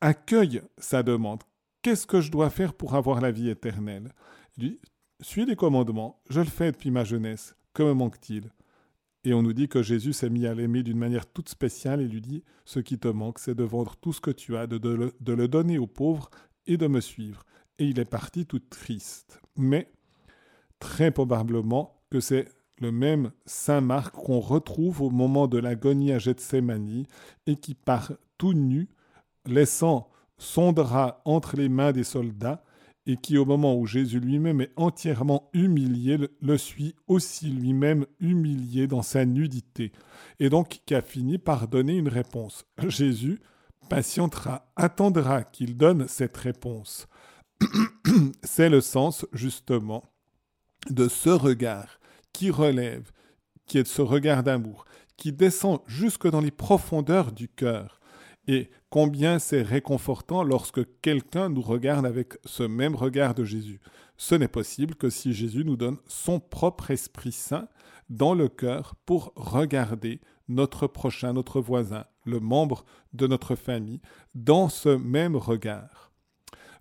accueille 0.00 0.62
sa 0.78 1.02
demande. 1.02 1.42
Qu'est-ce 1.82 2.06
que 2.06 2.20
je 2.20 2.30
dois 2.30 2.50
faire 2.50 2.74
pour 2.74 2.94
avoir 2.94 3.20
la 3.20 3.30
vie 3.30 3.48
éternelle? 3.48 4.12
Il 4.56 4.70
dit, 4.70 4.80
suis 5.20 5.46
les 5.46 5.56
commandements, 5.56 6.20
je 6.28 6.40
le 6.40 6.46
fais 6.46 6.72
depuis 6.72 6.90
ma 6.90 7.04
jeunesse, 7.04 7.54
que 7.72 7.82
me 7.82 7.94
manque-t-il? 7.94 8.50
Et 9.24 9.34
on 9.34 9.42
nous 9.42 9.52
dit 9.52 9.68
que 9.68 9.82
Jésus 9.82 10.12
s'est 10.12 10.30
mis 10.30 10.46
à 10.46 10.54
l'aimer 10.54 10.82
d'une 10.82 10.98
manière 10.98 11.26
toute 11.26 11.48
spéciale 11.48 12.00
et 12.00 12.08
lui 12.08 12.20
dit, 12.20 12.42
ce 12.64 12.80
qui 12.80 12.98
te 12.98 13.08
manque, 13.08 13.38
c'est 13.38 13.54
de 13.54 13.64
vendre 13.64 13.96
tout 13.96 14.12
ce 14.12 14.20
que 14.20 14.30
tu 14.30 14.56
as, 14.56 14.66
de, 14.66 14.76
le, 14.88 15.14
de 15.20 15.32
le 15.32 15.48
donner 15.48 15.78
aux 15.78 15.86
pauvres 15.86 16.30
et 16.66 16.77
de 16.77 16.87
me 16.87 17.01
suivre. 17.01 17.44
Et 17.79 17.85
il 17.85 17.99
est 17.99 18.05
parti 18.05 18.46
tout 18.46 18.61
triste. 18.61 19.40
Mais 19.57 19.90
très 20.79 21.11
probablement 21.11 22.03
que 22.11 22.20
c'est 22.20 22.49
le 22.79 22.92
même 22.92 23.31
Saint 23.44 23.81
Marc 23.81 24.14
qu'on 24.14 24.40
retrouve 24.40 25.03
au 25.03 25.11
moment 25.11 25.46
de 25.46 25.59
l'agonie 25.59 26.12
à 26.12 26.18
Gethsemane 26.18 27.05
et 27.46 27.57
qui 27.57 27.75
part 27.75 28.12
tout 28.38 28.55
nu 28.55 28.88
laissant 29.46 30.11
son 30.38 30.73
drap 30.73 31.20
entre 31.27 31.57
les 31.57 31.68
mains 31.68 31.92
des 31.92 32.05
soldats, 32.05 32.64
et 33.07 33.16
qui 33.16 33.38
au 33.38 33.44
moment 33.44 33.77
où 33.77 33.87
Jésus 33.87 34.20
lui-même 34.20 34.61
est 34.61 34.73
entièrement 34.77 35.51
humilié, 35.53 36.18
le 36.40 36.57
suit 36.59 36.94
aussi 37.07 37.51
lui-même 37.51 38.07
humilié 38.20 38.87
dans 38.87 39.03
sa 39.03 39.25
nudité, 39.25 39.92
et 40.38 40.49
donc 40.49 40.81
qui 40.87 40.94
a 40.94 41.03
fini 41.03 41.38
par 41.38 41.68
donner 41.68 41.96
une 41.96 42.09
réponse. 42.09 42.64
Jésus 42.88 43.40
patientera, 43.90 44.72
attendra 44.76 45.42
qu'il 45.42 45.76
donne 45.76 46.09
cette 46.09 46.37
réponse. 46.37 47.09
C'est 48.44 48.70
le 48.70 48.81
sens 48.81 49.26
justement 49.33 50.05
de 50.88 51.09
ce 51.09 51.29
regard 51.29 51.98
qui 52.33 52.50
relève, 52.50 53.11
qui 53.66 53.79
est 53.79 53.87
ce 53.87 54.00
regard 54.00 54.42
d'amour, 54.42 54.87
qui 55.16 55.33
descend 55.33 55.81
jusque 55.87 56.31
dans 56.31 56.40
les 56.40 56.53
profondeurs 56.53 57.33
du 57.33 57.48
cœur, 57.48 58.00
et 58.46 58.70
combien 58.88 59.38
c'est 59.38 59.62
réconfortant 59.62 60.42
lorsque 60.42 60.81
quelqu'un 61.03 61.50
nous 61.50 61.61
regarde 61.61 62.07
avec 62.07 62.35
ce 62.46 62.62
même 62.62 62.94
regard 62.94 63.35
de 63.35 63.44
Jésus. 63.44 63.81
Ce 64.16 64.35
n'est 64.35 64.48
possible 64.48 64.94
que 64.94 65.11
si 65.11 65.35
Jésus 65.35 65.64
nous 65.64 65.76
donne 65.76 65.98
son 66.07 66.40
propre 66.40 66.90
Esprit 66.90 67.33
Saint 67.33 67.68
dans 68.09 68.35
le 68.35 68.48
cœur 68.48 68.94
pour 69.05 69.33
regarder 69.37 70.20
notre 70.48 70.87
prochain, 70.87 71.33
notre 71.33 71.61
voisin, 71.61 72.07
le 72.31 72.40
membre 72.40 72.85
de 73.12 73.27
notre 73.27 73.57
famille, 73.57 74.01
dans 74.35 74.69
ce 74.69 74.88
même 74.88 75.37
regard. 75.37 76.12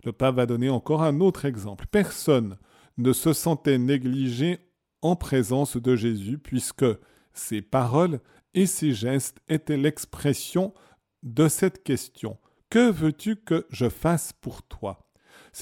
Le 0.04 0.14
pape 0.14 0.36
va 0.36 0.46
donner 0.46 0.70
encore 0.70 1.04
un 1.04 1.20
autre 1.20 1.46
exemple. 1.46 1.86
Personne 1.92 2.58
ne 2.98 3.12
se 3.12 3.34
sentait 3.34 3.78
négligé 3.78 4.60
en 5.02 5.16
présence 5.16 5.78
de 5.78 5.96
Jésus 5.96 6.38
puisque 6.38 6.86
ses 7.34 7.62
paroles 7.62 8.22
et 8.54 8.66
ses 8.66 8.94
gestes 8.94 9.40
étaient 9.48 9.78
l'expression 9.78 10.74
de 11.24 11.48
cette 11.48 11.84
question. 11.84 12.38
Que 12.70 12.92
veux-tu 12.92 13.36
que 13.36 13.66
je 13.70 13.90
fasse 13.90 14.34
pour 14.34 14.64
toi? 14.64 15.09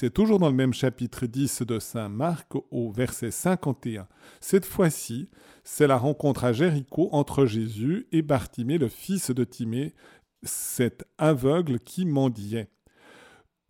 C'est 0.00 0.14
toujours 0.14 0.38
dans 0.38 0.48
le 0.48 0.54
même 0.54 0.74
chapitre 0.74 1.26
10 1.26 1.62
de 1.62 1.80
Saint 1.80 2.08
Marc 2.08 2.52
au 2.70 2.92
verset 2.92 3.32
51. 3.32 4.06
Cette 4.40 4.64
fois-ci, 4.64 5.28
c'est 5.64 5.88
la 5.88 5.96
rencontre 5.96 6.44
à 6.44 6.52
Jéricho 6.52 7.08
entre 7.10 7.46
Jésus 7.46 8.06
et 8.12 8.22
Bartimée, 8.22 8.78
le 8.78 8.86
fils 8.86 9.32
de 9.32 9.42
Timée, 9.42 9.96
cet 10.44 11.04
aveugle 11.18 11.80
qui 11.80 12.04
mendiait. 12.04 12.68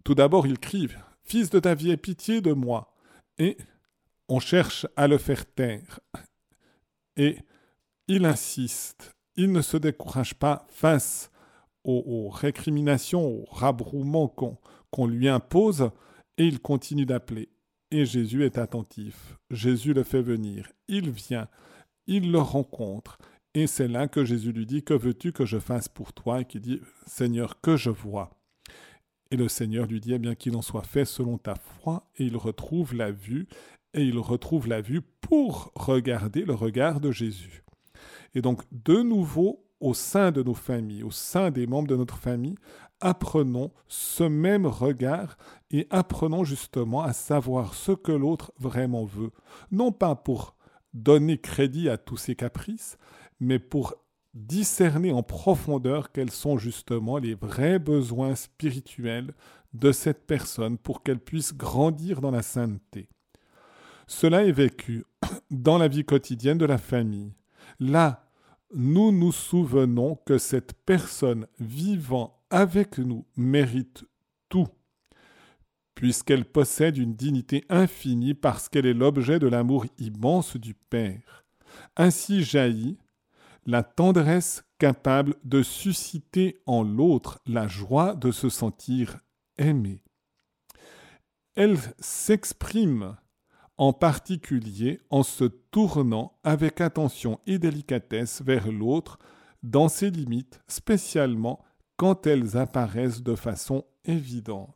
Tout 0.05 0.15
d'abord, 0.15 0.47
il 0.47 0.59
crie 0.59 0.89
Fils 1.25 1.49
de 1.49 1.61
David, 1.61 1.93
aie 1.93 1.97
pitié 1.97 2.43
de 2.43 2.53
moi. 2.53 2.95
Et 3.39 3.57
on 4.29 4.39
cherche 4.39 4.87
à 4.97 5.09
le 5.09 5.17
faire 5.17 5.47
taire. 5.47 5.99
Et 7.17 7.39
il 8.07 8.27
insiste, 8.27 9.15
il 9.37 9.51
ne 9.51 9.63
se 9.63 9.79
décourage 9.79 10.35
pas 10.35 10.67
face 10.69 11.31
aux, 11.85 12.29
récriminations, 12.29 13.27
aux 13.27 13.47
rabrouements 13.51 14.29
qu'on 14.91 15.07
lui 15.07 15.31
impose, 15.31 15.91
et 16.39 16.47
il 16.47 16.61
continue 16.61 17.05
d'appeler. 17.05 17.51
Et 17.91 18.07
Jésus 18.07 18.45
est 18.45 18.59
attentif. 18.59 19.37
Jésus 19.51 19.93
le 19.93 20.03
fait 20.03 20.23
venir. 20.23 20.71
Il 20.89 21.11
vient. 21.11 21.49
Il 22.07 22.33
le 22.33 22.39
rencontre. 22.39 23.19
Et 23.55 23.67
c'est 23.67 23.89
là 23.89 24.09
que 24.09 24.25
Jésus 24.25 24.53
lui 24.53 24.67
dit, 24.67 24.83
Que 24.83 24.95
veux-tu 24.95 25.33
que 25.33 25.45
je 25.45 25.59
fasse 25.59 25.89
pour 25.89 26.13
toi? 26.13 26.41
Et 26.41 26.45
qui 26.45 26.61
dit, 26.61 26.81
Seigneur, 27.07 27.61
que 27.61 27.77
je 27.77 27.91
vois. 27.91 28.39
Et 29.31 29.37
le 29.37 29.49
Seigneur 29.49 29.87
lui 29.87 30.01
dit, 30.01 30.15
eh 30.15 30.19
bien 30.19 30.35
qu'il 30.35 30.57
en 30.57 30.63
soit 30.63 30.85
fait 30.85 31.05
selon 31.05 31.37
ta 31.37 31.55
foi, 31.55 32.09
et 32.17 32.25
il 32.25 32.37
retrouve 32.37 32.95
la 32.95 33.11
vue, 33.11 33.47
et 33.93 34.03
il 34.03 34.19
retrouve 34.19 34.69
la 34.69 34.81
vue 34.81 35.03
pour 35.21 35.71
regarder 35.75 36.45
le 36.45 36.55
regard 36.55 37.01
de 37.01 37.11
Jésus. 37.11 37.63
Et 38.35 38.41
donc, 38.41 38.63
de 38.73 39.03
nouveau, 39.03 39.65
au 39.81 39.95
sein 39.95 40.31
de 40.33 40.43
nos 40.43 40.55
familles, 40.55 41.03
au 41.03 41.11
sein 41.11 41.51
des 41.51 41.67
membres 41.67 41.89
de 41.89 41.97
notre 41.97 42.17
famille, 42.17 42.57
apprenons 43.01 43.73
ce 43.87 44.25
même 44.25 44.67
regard 44.67 45.37
et 45.71 45.87
apprenons 45.91 46.45
justement 46.45 47.03
à 47.03 47.13
savoir 47.13 47.75
ce 47.75 47.93
que 47.93 48.13
l'autre 48.13 48.53
vraiment 48.59 49.05
veut. 49.05 49.31
Non 49.71 49.93
pas 49.93 50.15
pour 50.15 50.55
donner 50.95 51.39
crédit 51.39 51.89
à 51.89 51.99
tous 51.99 52.17
ses 52.17 52.35
caprices, 52.35 52.99
mais 53.41 53.59
pour 53.59 53.95
discerner 54.35 55.13
en 55.13 55.23
profondeur 55.23 56.13
quels 56.13 56.31
sont 56.31 56.59
justement 56.59 57.19
les 57.19 57.35
vrais 57.35 57.79
besoins 57.79 58.35
spirituels 58.35 59.35
de 59.75 59.93
cette 59.93 60.27
personne 60.27 60.79
pour 60.79 61.03
qu'elle 61.03 61.21
puisse 61.21 61.55
grandir 61.55 62.21
dans 62.21 62.31
la 62.31 62.43
sainteté. 62.43 63.09
Cela 64.07 64.45
est 64.45 64.53
vécu 64.53 65.05
dans 65.51 65.79
la 65.79 65.89
vie 65.89 66.05
quotidienne 66.05 66.59
de 66.59 66.67
la 66.67 66.79
famille. 66.79 67.33
Là 67.81 68.29
nous 68.75 69.13
nous 69.13 69.33
souvenons 69.33 70.17
que 70.27 70.37
cette 70.37 70.75
personne 70.85 71.47
vivant 71.59 72.38
avec 72.51 72.99
nous 72.99 73.27
mérite 73.37 74.05
tout, 74.49 74.69
puisqu'elle 75.95 76.45
possède 76.45 76.97
une 76.97 77.15
dignité 77.15 77.65
infinie 77.69 78.35
parce 78.35 78.69
qu'elle 78.69 78.87
est 78.87 78.95
l'objet 78.95 79.39
de 79.39 79.49
l'amour 79.49 79.87
immense 79.99 80.57
du 80.57 80.75
Père. 80.75 81.45
Ainsi 81.97 82.43
jaillit 82.43 82.99
la 83.67 83.83
tendresse 83.83 84.65
capable 84.79 85.35
de 85.45 85.63
susciter 85.63 86.57
en 86.67 86.83
l'autre 86.83 87.41
la 87.47 87.69
joie 87.69 88.15
de 88.15 88.31
se 88.31 88.49
sentir 88.49 89.19
aimé. 89.59 90.01
Elle 91.55 91.77
s'exprime 91.99 93.17
en 93.77 93.93
particulier 93.93 95.01
en 95.11 95.23
se 95.23 95.45
tournant 95.45 96.39
avec 96.45 96.81
attention 96.81 97.41
et 97.47 97.59
délicatesse 97.59 98.43
vers 98.43 98.71
l'autre 98.71 99.19
dans 99.63 99.89
ses 99.89 100.11
limites, 100.11 100.61
spécialement 100.69 101.61
quand 101.99 102.29
elles 102.29 102.57
apparaissent 102.57 103.23
de 103.23 103.35
façon 103.35 103.85
évidente. 104.05 104.75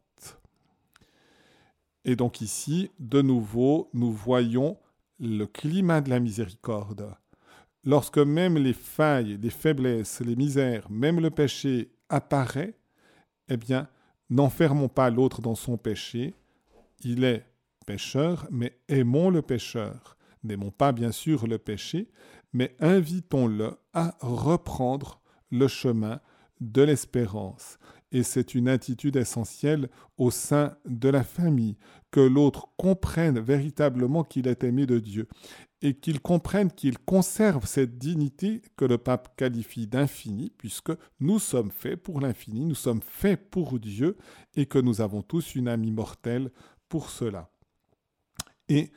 Et 2.04 2.16
donc 2.16 2.40
ici, 2.40 2.90
de 2.98 3.22
nouveau, 3.22 3.88
nous 3.94 4.12
voyons 4.12 4.76
le 5.20 5.46
climat 5.46 6.00
de 6.00 6.10
la 6.10 6.18
miséricorde. 6.18 7.14
Lorsque 7.84 8.18
même 8.18 8.58
les 8.58 8.72
failles, 8.72 9.38
les 9.40 9.50
faiblesses, 9.50 10.20
les 10.20 10.34
misères, 10.34 10.90
même 10.90 11.20
le 11.20 11.30
péché 11.30 11.92
apparaît, 12.08 12.74
eh 13.48 13.56
bien, 13.56 13.88
n'enfermons 14.28 14.88
pas 14.88 15.08
l'autre 15.08 15.40
dans 15.40 15.54
son 15.54 15.76
péché. 15.76 16.34
Il 17.04 17.22
est 17.22 17.44
pécheur, 17.86 18.48
mais 18.50 18.76
aimons 18.88 19.30
le 19.30 19.42
pécheur. 19.42 20.16
N'aimons 20.42 20.72
pas 20.72 20.90
bien 20.90 21.12
sûr 21.12 21.46
le 21.46 21.58
péché, 21.58 22.08
mais 22.52 22.74
invitons-le 22.80 23.76
à 23.92 24.16
reprendre 24.20 25.20
le 25.52 25.68
chemin 25.68 26.20
de 26.70 26.82
l'espérance. 26.82 27.78
Et 28.12 28.22
c'est 28.22 28.54
une 28.54 28.68
attitude 28.68 29.16
essentielle 29.16 29.88
au 30.18 30.30
sein 30.30 30.76
de 30.84 31.08
la 31.08 31.24
famille, 31.24 31.78
que 32.10 32.20
l'autre 32.20 32.68
comprenne 32.76 33.40
véritablement 33.40 34.22
qu'il 34.22 34.46
est 34.46 34.64
aimé 34.64 34.86
de 34.86 34.98
Dieu. 34.98 35.28
et 35.84 35.94
qu'ils 35.94 36.20
comprennent 36.20 36.70
qu'ils 36.70 36.98
conservent 36.98 37.66
cette 37.66 37.98
dignité 37.98 38.62
que 38.76 38.84
le 38.84 38.98
pape 38.98 39.36
qualifie 39.36 39.88
d'infini, 39.88 40.52
puisque 40.56 40.92
nous 41.18 41.40
sommes 41.40 41.72
faits 41.72 42.00
pour 42.00 42.20
l'infini, 42.20 42.64
nous 42.64 42.76
sommes 42.76 43.02
faits 43.02 43.50
pour 43.50 43.80
Dieu, 43.80 44.16
et 44.54 44.66
que 44.66 44.78
nous 44.78 45.00
avons 45.00 45.22
tous 45.22 45.56
une 45.56 45.66
âme 45.66 45.82
immortelle 45.82 46.52
pour 46.88 47.10
cela. 47.10 47.50
Et 48.68 48.92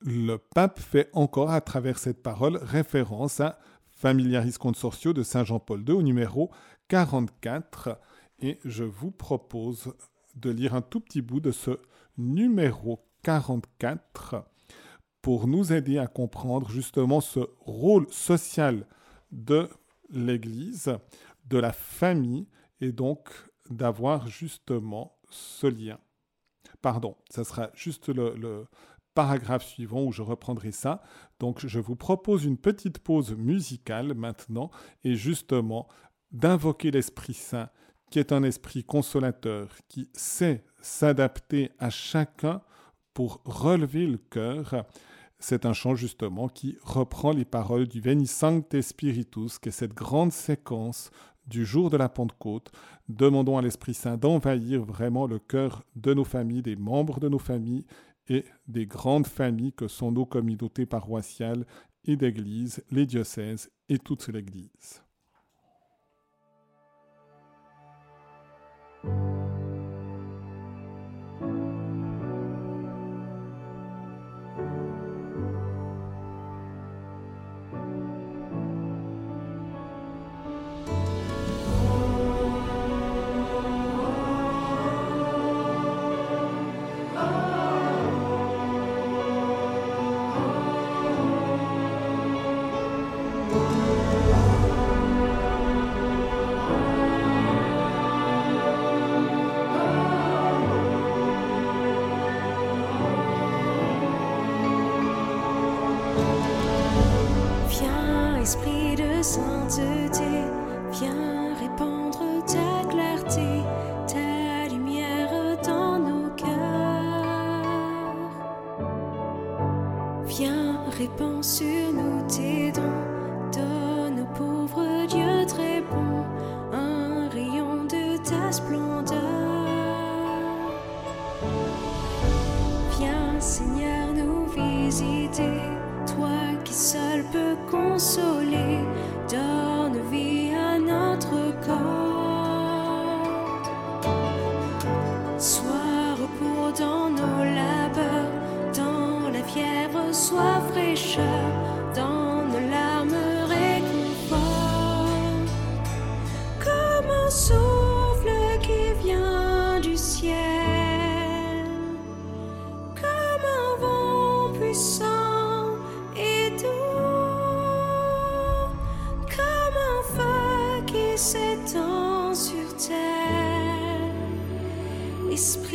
le 0.00 0.38
pape 0.38 0.80
fait 0.80 1.10
encore 1.12 1.50
à 1.50 1.60
travers 1.60 1.98
cette 1.98 2.22
parole 2.22 2.56
référence 2.56 3.40
à 3.40 3.58
Familiaris 3.90 4.54
Consortio 4.58 5.12
de 5.12 5.22
Saint 5.22 5.44
Jean-Paul 5.44 5.84
II 5.86 5.96
au 5.96 6.02
numéro 6.02 6.50
44. 6.90 7.98
Et 8.40 8.58
je 8.64 8.84
vous 8.84 9.12
propose 9.12 9.94
de 10.34 10.50
lire 10.50 10.74
un 10.74 10.82
tout 10.82 11.00
petit 11.00 11.22
bout 11.22 11.40
de 11.40 11.52
ce 11.52 11.78
numéro 12.18 13.06
44 13.22 14.44
pour 15.22 15.46
nous 15.46 15.72
aider 15.72 15.98
à 15.98 16.08
comprendre 16.08 16.68
justement 16.68 17.20
ce 17.20 17.40
rôle 17.60 18.06
social 18.10 18.86
de 19.30 19.68
l'Église, 20.10 20.96
de 21.46 21.58
la 21.58 21.72
famille, 21.72 22.48
et 22.80 22.90
donc 22.90 23.28
d'avoir 23.70 24.26
justement 24.26 25.16
ce 25.30 25.68
lien. 25.68 25.98
Pardon, 26.82 27.16
ça 27.30 27.44
sera 27.44 27.70
juste 27.74 28.08
le, 28.08 28.66
paragraphe 29.14 29.66
suivant 29.66 30.04
où 30.04 30.12
je 30.12 30.22
reprendrai 30.22 30.72
ça. 30.72 31.02
Donc 31.38 31.66
je 31.66 31.78
vous 31.78 31.96
propose 31.96 32.44
une 32.44 32.56
petite 32.56 32.98
pause 32.98 33.36
musicale 33.36 34.14
maintenant 34.14 34.70
et 35.04 35.14
justement 35.14 35.88
d'invoquer 36.32 36.90
l'Esprit 36.90 37.34
Saint 37.34 37.68
qui 38.10 38.18
est 38.18 38.32
un 38.32 38.42
esprit 38.42 38.82
consolateur, 38.82 39.68
qui 39.88 40.08
sait 40.12 40.64
s'adapter 40.80 41.70
à 41.78 41.90
chacun 41.90 42.60
pour 43.14 43.40
relever 43.44 44.06
le 44.06 44.18
cœur 44.18 44.84
c'est 45.42 45.64
un 45.64 45.72
chant 45.72 45.94
justement 45.94 46.48
qui 46.48 46.76
reprend 46.82 47.32
les 47.32 47.46
paroles 47.46 47.88
du 47.88 48.02
Veni 48.02 48.26
Sancte 48.26 48.78
Spiritus, 48.82 49.58
qui 49.58 49.70
est 49.70 49.72
cette 49.72 49.94
grande 49.94 50.32
séquence 50.32 51.10
du 51.46 51.64
jour 51.64 51.88
de 51.88 51.96
la 51.96 52.10
Pentecôte. 52.10 52.70
Demandons 53.08 53.56
à 53.56 53.62
l'Esprit 53.62 53.94
Saint 53.94 54.18
d'envahir 54.18 54.84
vraiment 54.84 55.26
le 55.26 55.38
cœur 55.38 55.82
de 55.96 56.12
nos 56.12 56.24
familles, 56.24 56.60
des 56.60 56.76
membres 56.76 57.20
de 57.20 57.30
nos 57.30 57.38
familles 57.38 57.86
et 58.28 58.44
des 58.68 58.84
grandes 58.84 59.26
familles 59.26 59.72
que 59.72 59.88
sont 59.88 60.12
nos 60.12 60.26
communautés 60.26 60.84
paroissiales 60.84 61.66
et 62.04 62.16
d'églises, 62.16 62.84
les 62.90 63.06
diocèses 63.06 63.70
et 63.88 63.98
toute 63.98 64.28
l'Église. 64.28 65.02
Ceux 69.02 69.49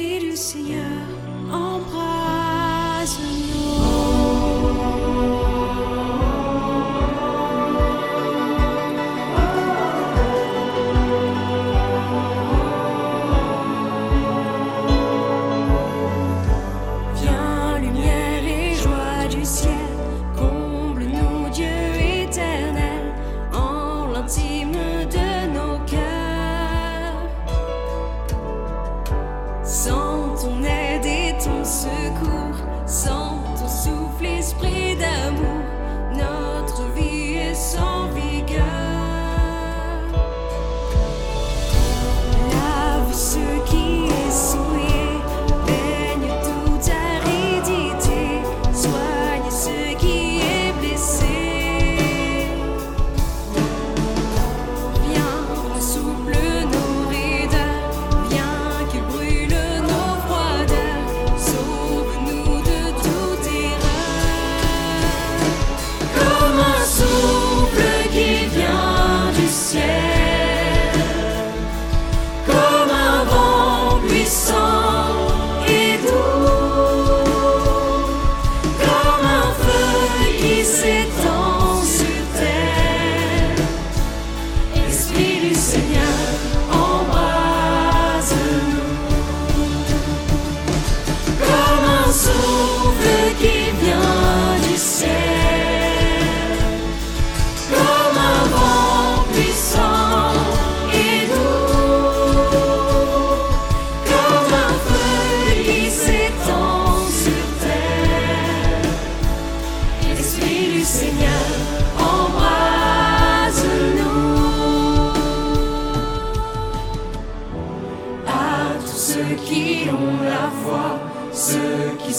du 0.06 0.36
Seigneur 0.36 1.02
embrasse-nous. 1.52 3.45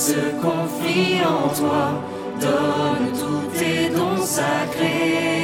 Se 0.06 0.20
confient 0.40 1.24
en 1.24 1.48
toi, 1.48 2.00
donne 2.40 3.10
tous 3.18 3.58
tes 3.58 3.88
dons 3.88 4.24
sacrés. 4.24 5.35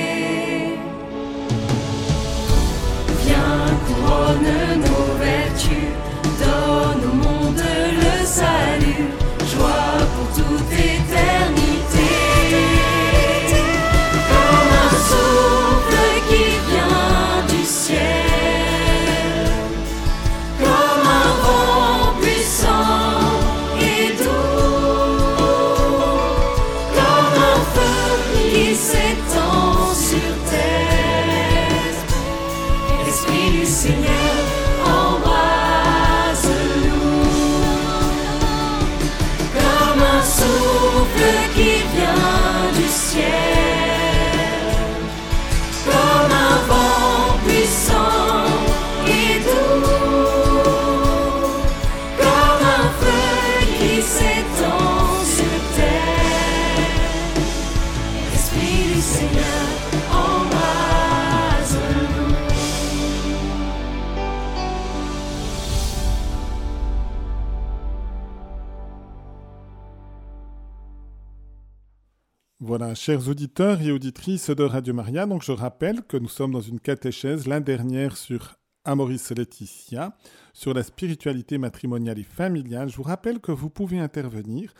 Voilà, 72.74 72.94
chers 72.94 73.28
auditeurs 73.28 73.82
et 73.82 73.92
auditrices 73.92 74.48
de 74.48 74.64
Radio 74.64 74.94
Maria, 74.94 75.26
donc 75.26 75.42
je 75.42 75.52
rappelle 75.52 76.00
que 76.00 76.16
nous 76.16 76.30
sommes 76.30 76.52
dans 76.52 76.62
une 76.62 76.80
catéchèse, 76.80 77.46
la 77.46 77.60
dernière 77.60 78.16
sur 78.16 78.54
Amoris 78.86 79.30
Laetitia, 79.36 80.16
sur 80.54 80.72
la 80.72 80.82
spiritualité 80.82 81.58
matrimoniale 81.58 82.18
et 82.18 82.22
familiale. 82.22 82.88
Je 82.88 82.96
vous 82.96 83.02
rappelle 83.02 83.40
que 83.40 83.52
vous 83.52 83.68
pouvez 83.68 83.98
intervenir. 83.98 84.72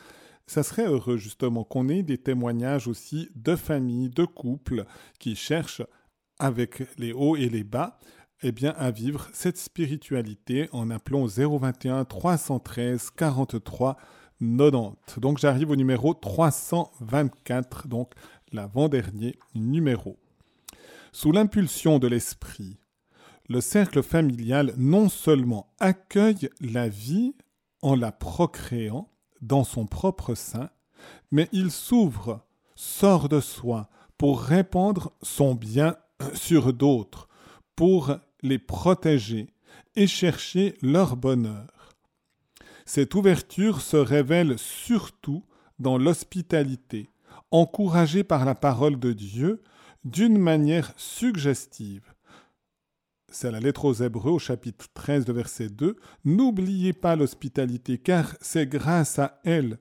Ça 0.46 0.62
serait 0.62 0.86
heureux 0.86 1.18
justement 1.18 1.64
qu'on 1.64 1.90
ait 1.90 2.02
des 2.02 2.16
témoignages 2.16 2.88
aussi 2.88 3.28
de 3.34 3.56
familles, 3.56 4.08
de 4.08 4.24
couples 4.24 4.86
qui 5.18 5.36
cherchent 5.36 5.82
avec 6.38 6.84
les 6.96 7.12
hauts 7.12 7.36
et 7.36 7.50
les 7.50 7.62
bas 7.62 7.98
eh 8.42 8.52
bien, 8.52 8.70
à 8.78 8.90
vivre 8.90 9.28
cette 9.34 9.58
spiritualité 9.58 10.70
en 10.72 10.88
appelant 10.88 11.24
au 11.24 11.28
021 11.58 12.06
313 12.06 13.10
43 13.10 13.98
90. 14.42 15.20
Donc 15.20 15.38
j'arrive 15.38 15.70
au 15.70 15.76
numéro 15.76 16.14
324, 16.14 17.88
donc 17.88 18.12
l'avant-dernier 18.52 19.38
numéro. 19.54 20.18
Sous 21.12 21.30
l'impulsion 21.30 21.98
de 21.98 22.08
l'esprit, 22.08 22.78
le 23.48 23.60
cercle 23.60 24.02
familial 24.02 24.74
non 24.76 25.08
seulement 25.08 25.72
accueille 25.78 26.50
la 26.60 26.88
vie 26.88 27.34
en 27.82 27.94
la 27.94 28.12
procréant 28.12 29.08
dans 29.40 29.64
son 29.64 29.86
propre 29.86 30.34
sein, 30.34 30.70
mais 31.30 31.48
il 31.52 31.70
s'ouvre, 31.70 32.44
sort 32.74 33.28
de 33.28 33.40
soi 33.40 33.88
pour 34.18 34.40
répandre 34.40 35.12
son 35.22 35.54
bien 35.54 35.96
sur 36.34 36.72
d'autres, 36.72 37.28
pour 37.76 38.16
les 38.42 38.58
protéger 38.58 39.52
et 39.96 40.06
chercher 40.06 40.76
leur 40.82 41.16
bonheur. 41.16 41.81
Cette 42.94 43.14
ouverture 43.14 43.80
se 43.80 43.96
révèle 43.96 44.58
surtout 44.58 45.46
dans 45.78 45.96
l'hospitalité, 45.96 47.08
encouragée 47.50 48.22
par 48.22 48.44
la 48.44 48.54
parole 48.54 48.98
de 49.00 49.14
Dieu 49.14 49.62
d'une 50.04 50.36
manière 50.36 50.92
suggestive. 50.98 52.12
C'est 53.30 53.50
la 53.50 53.60
lettre 53.60 53.86
aux 53.86 53.94
Hébreux 53.94 54.32
au 54.32 54.38
chapitre 54.38 54.88
13 54.92 55.24
de 55.24 55.32
verset 55.32 55.70
2. 55.70 55.96
N'oubliez 56.26 56.92
pas 56.92 57.16
l'hospitalité, 57.16 57.96
car 57.96 58.36
c'est 58.42 58.66
grâce 58.66 59.18
à 59.18 59.40
elle 59.42 59.78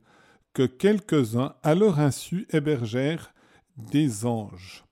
que 0.54 0.64
quelques-uns, 0.66 1.54
à 1.64 1.76
leur 1.76 2.00
insu, 2.00 2.48
hébergèrent 2.52 3.34
des 3.76 4.26
anges. 4.26 4.86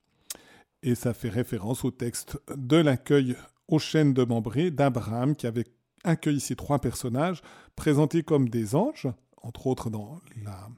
Et 0.83 0.95
ça 0.95 1.13
fait 1.13 1.29
référence 1.29 1.85
au 1.85 1.91
texte 1.91 2.37
de 2.53 2.75
l'accueil 2.75 3.37
aux 3.69 3.79
chaînes 3.79 4.13
de 4.13 4.25
Membré 4.25 4.71
d'Abraham 4.71 5.37
qui 5.37 5.47
avait 5.47 5.71
accueilli 6.03 6.39
ces 6.39 6.55
trois 6.55 6.79
personnages 6.79 7.41
présentés 7.75 8.23
comme 8.23 8.49
des 8.49 8.75
anges, 8.75 9.07
entre 9.41 9.67
autres 9.67 9.89
dans 9.89 10.19
la 10.43 10.69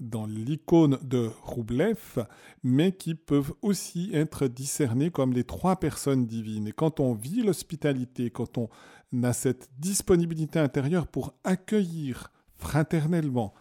dans 0.00 0.26
l'icône 0.26 0.98
de 1.02 1.30
Roublev, 1.42 2.26
mais 2.62 2.92
qui 2.92 3.14
peuvent 3.14 3.54
aussi 3.62 4.10
être 4.12 4.46
discernés 4.46 5.10
comme 5.10 5.32
les 5.32 5.44
trois 5.44 5.76
personnes 5.76 6.26
divines. 6.26 6.68
Et 6.68 6.72
quand 6.72 7.00
on 7.00 7.14
vit 7.14 7.42
l'hospitalité, 7.42 8.30
quand 8.30 8.58
on 8.58 8.68
a 9.22 9.32
cette 9.32 9.70
disponibilité 9.78 10.58
intérieure 10.58 11.06
pour 11.06 11.34
accueillir 11.44 12.30
fraternellement 12.56 13.54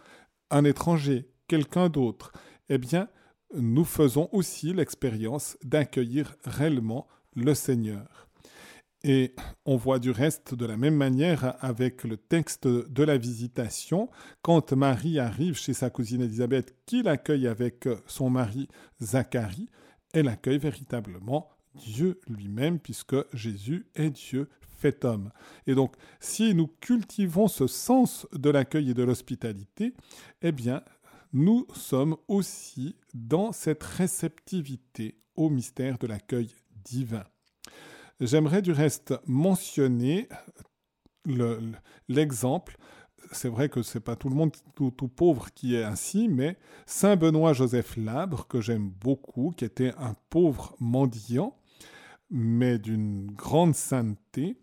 un 0.49 0.65
étranger, 0.65 1.29
quelqu'un 1.47 1.89
d'autre, 1.89 2.31
eh 2.69 2.77
bien, 2.77 3.08
nous 3.53 3.86
faisons 3.86 4.27
aussi 4.31 4.73
l'expérience 4.73 5.58
d'accueillir 5.63 6.36
réellement 6.43 7.08
le 7.36 7.53
Seigneur. 7.53 8.24
Et 9.08 9.36
on 9.65 9.78
voit 9.78 10.00
du 10.00 10.10
reste 10.10 10.56
de 10.56 10.65
la 10.65 10.78
même 10.78 10.96
manière 10.96 11.63
avec 11.63 12.06
le 12.06 12.18
texte 12.18 12.68
de 12.68 13.04
la 13.04 13.20
visitation, 13.20 14.10
quand 14.41 14.74
Marie 14.74 15.20
arrive 15.20 15.56
chez 15.56 15.74
sa 15.74 15.91
cousine 15.91 16.24
Élisabeth, 16.24 16.76
qui 16.88 17.04
l'accueille 17.04 17.48
avec 17.48 17.88
son 18.08 18.32
mari 18.32 18.68
Zacharie, 19.00 19.70
elle 20.12 20.28
accueille 20.28 20.58
véritablement 20.58 21.50
Dieu 21.76 22.20
lui-même, 22.28 22.80
puisque 22.80 23.15
Jésus 23.32 23.86
est 23.94 24.10
Dieu 24.10 24.50
fait 24.80 25.06
homme. 25.06 25.30
Et 25.68 25.76
donc, 25.76 25.94
si 26.20 26.56
nous 26.56 26.65
cultivons 26.65 27.48
ce 27.48 27.68
sens 27.68 28.26
de 28.34 28.50
l'accueil 28.50 28.89
et 28.89 28.96
de 28.96 29.04
l'hospitalité, 29.04 29.94
eh 30.41 30.52
bien, 30.52 30.82
nous 31.32 31.68
sommes 31.76 32.18
aussi 32.28 32.96
dans 33.13 33.52
cette 33.52 33.84
réceptivité 33.84 35.20
au 35.36 35.52
mystère 35.52 36.00
de 36.00 36.08
l'accueil 36.08 36.56
divin. 36.84 37.24
J'aimerais 38.19 38.62
du 38.62 38.71
reste 38.71 39.13
mentionner 39.28 40.28
le- 41.25 41.60
le- 41.60 41.78
l'exemple. 42.08 42.78
C'est 43.32 43.49
vrai 43.49 43.69
que 43.69 43.82
c'est 43.82 43.99
pas 43.99 44.15
tout 44.15 44.30
le 44.30 44.36
monde 44.36 44.51
tout, 44.75 44.91
pauvre 44.91 45.51
qui 45.54 45.75
est 45.75 45.84
ainsi, 45.84 46.30
mais 46.30 46.58
Saint 46.86 47.15
Benoît 47.15 47.54
Joseph 47.54 47.97
Labre, 47.97 48.47
que 48.47 48.62
j'aime 48.62 48.89
beaucoup, 48.89 49.51
qui 49.58 49.65
était 49.65 49.93
un 49.97 50.13
pauvre 50.30 50.75
mendiant, 50.80 51.58
mais 52.30 52.78
d'une 52.78 53.32
grande 53.32 53.75
sainteté, 53.75 54.56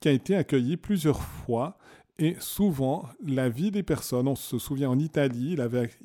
qui 0.00 0.08
a 0.08 0.12
été 0.12 0.36
accueilli 0.36 0.76
plusieurs 0.76 1.22
fois 1.22 1.78
et 2.18 2.36
souvent 2.38 3.08
la 3.24 3.48
vie 3.48 3.70
des 3.70 3.82
personnes. 3.82 4.28
On 4.28 4.36
se 4.36 4.58
souvient 4.58 4.90
en 4.90 4.98
Italie, 4.98 5.56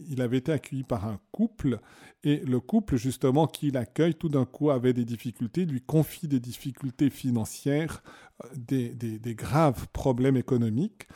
il 0.10 0.22
avait 0.22 0.38
été 0.38 0.52
accueilli 0.54 0.84
par 0.84 1.06
un 1.06 1.20
couple 1.32 1.80
et 2.28 2.42
le 2.42 2.60
couple 2.60 2.98
justement 2.98 3.48
qui 3.48 3.72
l'accueille 3.72 4.14
tout 4.14 4.28
d'un 4.28 4.44
coup 4.44 4.70
avait 4.70 4.92
des 4.92 5.06
difficultés, 5.06 5.66
lui 5.66 5.80
confie 5.80 6.28
des 6.28 6.42
difficultés 6.42 7.10
financières, 7.10 8.04
euh, 8.44 8.50
des, 8.54 9.34
graves 9.34 9.88
problèmes 9.94 10.36
économiques. 10.36 11.08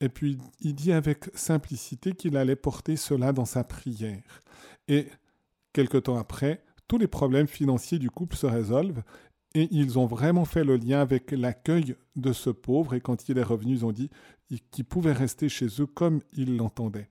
Et 0.00 0.08
puis 0.08 0.38
il 0.60 0.76
dit 0.76 0.92
avec 0.92 1.24
simplicité 1.34 2.12
qu'il 2.12 2.36
allait 2.36 2.54
porter 2.54 2.94
cela 2.94 3.32
dans 3.32 3.44
sa 3.44 3.64
prière. 3.64 4.42
Et 4.86 5.08
quelque 5.72 5.98
temps 5.98 6.16
après, 6.16 6.62
tous 6.86 6.98
les 6.98 7.08
problèmes 7.08 7.48
financiers 7.48 7.98
du 7.98 8.08
couple 8.08 8.36
se 8.36 8.46
résolvent 8.46 9.02
et 9.54 9.66
ils 9.72 9.98
ont 9.98 10.06
vraiment 10.06 10.44
fait 10.44 10.62
le 10.62 10.76
lien 10.76 11.00
avec 11.00 11.32
l'accueil 11.32 11.96
de 12.14 12.32
ce 12.32 12.50
pauvre. 12.50 12.94
Et 12.94 13.00
quand 13.00 13.28
il 13.28 13.36
est 13.36 13.42
revenu, 13.42 13.72
ils 13.72 13.84
ont 13.84 13.92
dit 13.92 14.10
qu'il 14.70 14.84
pouvait 14.84 15.12
rester 15.12 15.48
chez 15.48 15.66
eux 15.80 15.86
comme 15.86 16.20
ils 16.34 16.56
l'entendaient. 16.56 17.08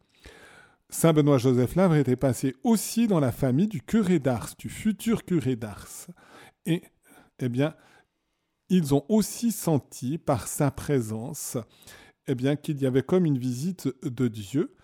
Saint 0.92 1.14
Benoît 1.14 1.38
Joseph 1.38 1.76
Lavre 1.76 1.96
était 1.96 2.18
passé 2.18 2.54
aussi 2.64 3.08
dans 3.08 3.22
la 3.22 3.32
famille 3.32 3.68
du 3.68 3.82
curé 3.82 4.20
d'Ars, 4.20 4.50
du 4.60 4.70
futur 4.70 5.24
curé 5.24 5.56
d'Ars. 5.56 6.08
Et, 6.66 6.84
eh 7.40 7.50
bien, 7.50 7.74
ils 8.70 8.94
ont 8.94 9.06
aussi 9.08 9.54
senti 9.54 10.18
par 10.18 10.48
sa 10.48 10.70
présence, 10.70 11.58
eh 12.28 12.36
bien, 12.36 12.58
qu'il 12.58 12.80
y 12.82 12.86
avait 12.86 13.04
comme 13.04 13.26
une 13.26 13.38
visite 13.38 13.90
de 14.04 14.28
Dieu. 14.28 14.76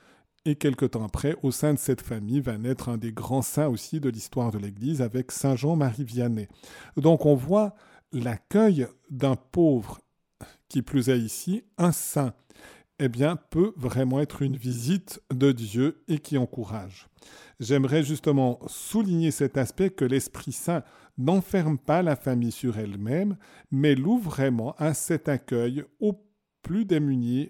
Et 0.45 0.55
quelque 0.55 0.85
temps 0.85 1.03
après, 1.03 1.35
au 1.43 1.51
sein 1.51 1.73
de 1.73 1.79
cette 1.79 2.01
famille, 2.01 2.39
va 2.39 2.57
naître 2.57 2.87
un 2.87 2.97
des 2.97 3.11
grands 3.11 3.41
saints 3.41 3.67
aussi 3.67 3.99
de 3.99 4.09
l'histoire 4.09 4.51
de 4.51 4.57
l'Église 4.57 5.01
avec 5.01 5.33
Saint 5.33 5.57
Jean-Marie 5.57 6.05
Vianney. 6.05 6.47
Donc 6.95 7.25
on 7.25 7.35
voit 7.35 7.75
l'accueil 8.13 8.87
d'un 9.09 9.35
pauvre 9.35 9.99
qui 10.69 10.81
plus 10.81 11.09
est 11.09 11.19
ici 11.19 11.63
un 11.77 11.91
saint, 11.91 12.33
eh 12.99 13.09
bien, 13.09 13.35
peut 13.35 13.73
vraiment 13.75 14.19
être 14.19 14.41
une 14.41 14.57
visite 14.57 15.21
de 15.31 15.51
Dieu 15.51 16.03
et 16.07 16.19
qui 16.19 16.37
encourage. 16.37 17.07
J'aimerais 17.59 18.03
justement 18.03 18.59
souligner 18.67 19.31
cet 19.31 19.57
aspect 19.57 19.89
que 19.89 20.05
l'Esprit 20.05 20.51
Saint 20.51 20.83
n'enferme 21.17 21.77
pas 21.77 22.01
la 22.01 22.15
famille 22.15 22.51
sur 22.51 22.77
elle-même, 22.77 23.37
mais 23.71 23.95
l'ouvre 23.95 24.29
vraiment 24.29 24.75
à 24.77 24.93
cet 24.93 25.29
accueil 25.29 25.83
aux 25.99 26.23
plus 26.61 26.85
démunis 26.85 27.49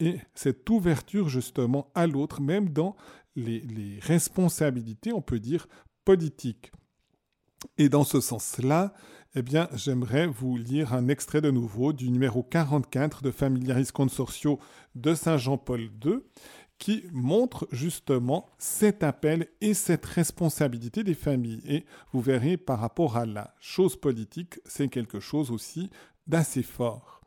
et 0.00 0.18
cette 0.34 0.68
ouverture 0.70 1.28
justement 1.28 1.90
à 1.94 2.06
l'autre, 2.06 2.40
même 2.40 2.70
dans 2.70 2.96
les, 3.36 3.60
les, 3.60 3.98
responsabilités, 4.00 5.12
on 5.12 5.22
peut 5.22 5.40
dire, 5.40 5.68
politiques. 6.04 6.72
Et 7.78 7.88
dans 7.88 8.04
ce 8.04 8.20
sens-là, 8.20 8.94
eh 9.36 9.42
bien, 9.42 9.68
j'aimerais 9.74 10.28
vous 10.28 10.56
lire 10.56 10.94
un 10.94 11.08
extrait 11.08 11.40
de 11.40 11.50
nouveau 11.50 11.92
du 11.92 12.08
numéro 12.08 12.44
44 12.44 13.22
de 13.22 13.32
Familiaris 13.32 13.88
Consortio 13.92 14.60
de 14.94 15.12
Saint 15.14 15.38
Jean-Paul 15.38 15.90
II, 16.04 16.20
qui 16.78 17.02
montre 17.12 17.66
justement 17.72 18.46
cet 18.58 19.02
appel 19.02 19.48
et 19.60 19.74
cette 19.74 20.06
responsabilité 20.06 21.02
des 21.02 21.14
familles. 21.14 21.62
Et 21.66 21.84
vous 22.12 22.20
verrez 22.20 22.56
par 22.56 22.78
rapport 22.78 23.16
à 23.16 23.26
la 23.26 23.54
chose 23.58 23.96
politique, 23.96 24.60
c'est 24.66 24.88
quelque 24.88 25.18
chose 25.18 25.50
aussi 25.50 25.90
d'assez 26.28 26.62
fort. 26.62 27.20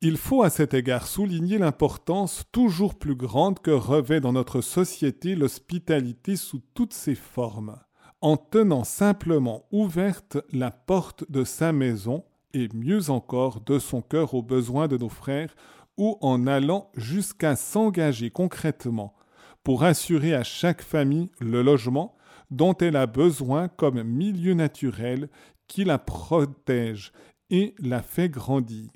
Il 0.00 0.16
faut 0.16 0.42
à 0.42 0.48
cet 0.48 0.72
égard 0.72 1.06
souligner 1.06 1.58
l'importance 1.58 2.44
toujours 2.50 2.94
plus 2.94 3.16
grande 3.16 3.58
que 3.58 3.72
revêt 3.72 4.20
dans 4.20 4.32
notre 4.32 4.62
société 4.62 5.34
l'hospitalité 5.34 6.36
sous 6.36 6.62
toutes 6.72 6.94
ses 6.94 7.16
formes 7.16 7.78
en 8.20 8.36
tenant 8.36 8.84
simplement 8.84 9.64
ouverte 9.70 10.38
la 10.52 10.70
porte 10.70 11.30
de 11.30 11.44
sa 11.44 11.72
maison 11.72 12.24
et 12.54 12.68
mieux 12.74 13.10
encore 13.10 13.60
de 13.60 13.78
son 13.78 14.02
cœur 14.02 14.34
aux 14.34 14.42
besoins 14.42 14.88
de 14.88 14.96
nos 14.96 15.08
frères 15.08 15.54
ou 15.96 16.16
en 16.20 16.46
allant 16.46 16.90
jusqu'à 16.96 17.56
s'engager 17.56 18.30
concrètement 18.30 19.14
pour 19.62 19.84
assurer 19.84 20.34
à 20.34 20.44
chaque 20.44 20.82
famille 20.82 21.30
le 21.40 21.62
logement 21.62 22.16
dont 22.50 22.74
elle 22.74 22.96
a 22.96 23.06
besoin 23.06 23.68
comme 23.68 24.02
milieu 24.02 24.54
naturel 24.54 25.28
qui 25.66 25.84
la 25.84 25.98
protège 25.98 27.12
et 27.50 27.74
la 27.78 28.02
fait 28.02 28.28
grandir. 28.28 28.90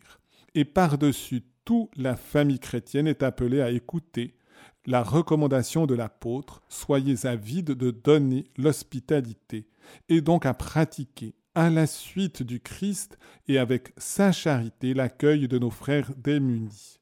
Et 0.54 0.64
par-dessus 0.64 1.42
tout, 1.64 1.90
la 1.96 2.16
famille 2.16 2.58
chrétienne 2.58 3.06
est 3.06 3.22
appelée 3.22 3.60
à 3.60 3.70
écouter, 3.70 4.34
la 4.86 5.02
recommandation 5.02 5.86
de 5.86 5.94
l'apôtre, 5.94 6.62
soyez 6.68 7.26
avides 7.26 7.72
de 7.72 7.90
donner 7.90 8.44
l'hospitalité, 8.56 9.68
et 10.08 10.20
donc 10.20 10.46
à 10.46 10.54
pratiquer 10.54 11.34
à 11.54 11.70
la 11.70 11.86
suite 11.86 12.42
du 12.42 12.60
Christ 12.60 13.18
et 13.46 13.58
avec 13.58 13.92
sa 13.96 14.32
charité 14.32 14.94
l'accueil 14.94 15.48
de 15.48 15.58
nos 15.58 15.70
frères 15.70 16.10
démunis. 16.16 16.98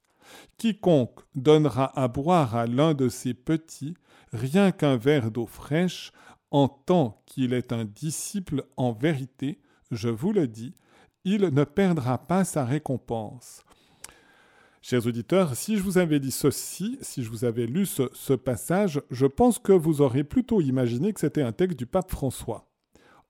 Quiconque 0.58 1.20
donnera 1.34 1.98
à 1.98 2.08
boire 2.08 2.54
à 2.54 2.66
l'un 2.66 2.94
de 2.94 3.08
ces 3.08 3.34
petits 3.34 3.94
rien 4.32 4.72
qu'un 4.72 4.96
verre 4.96 5.30
d'eau 5.30 5.46
fraîche, 5.46 6.12
en 6.50 6.68
tant 6.68 7.22
qu'il 7.26 7.52
est 7.52 7.72
un 7.72 7.84
disciple 7.84 8.64
en 8.76 8.92
vérité, 8.92 9.60
je 9.90 10.08
vous 10.08 10.32
le 10.32 10.48
dis, 10.48 10.74
il 11.24 11.42
ne 11.42 11.64
perdra 11.64 12.18
pas 12.18 12.44
sa 12.44 12.64
récompense. 12.64 13.62
Chers 14.82 15.06
auditeurs, 15.06 15.56
si 15.56 15.76
je 15.76 15.82
vous 15.82 15.98
avais 15.98 16.20
dit 16.20 16.30
ceci, 16.30 16.98
si 17.02 17.22
je 17.22 17.28
vous 17.28 17.44
avais 17.44 17.66
lu 17.66 17.84
ce, 17.84 18.32
passage, 18.32 19.02
je 19.10 19.26
pense 19.26 19.58
que 19.58 19.72
vous 19.72 20.00
aurez 20.00 20.24
plutôt 20.24 20.62
imaginé 20.62 21.12
que 21.12 21.20
c'était 21.20 21.42
un 21.42 21.52
texte 21.52 21.78
du 21.78 21.84
pape 21.84 22.10
François. 22.10 22.66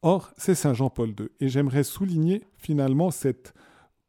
Or, 0.03 0.30
c'est 0.36 0.55
Saint 0.55 0.74
Jean-Paul 0.74 1.09
II, 1.09 1.28
et 1.40 1.48
j'aimerais 1.48 1.82
souligner 1.82 2.44
finalement 2.57 3.11
cette 3.11 3.53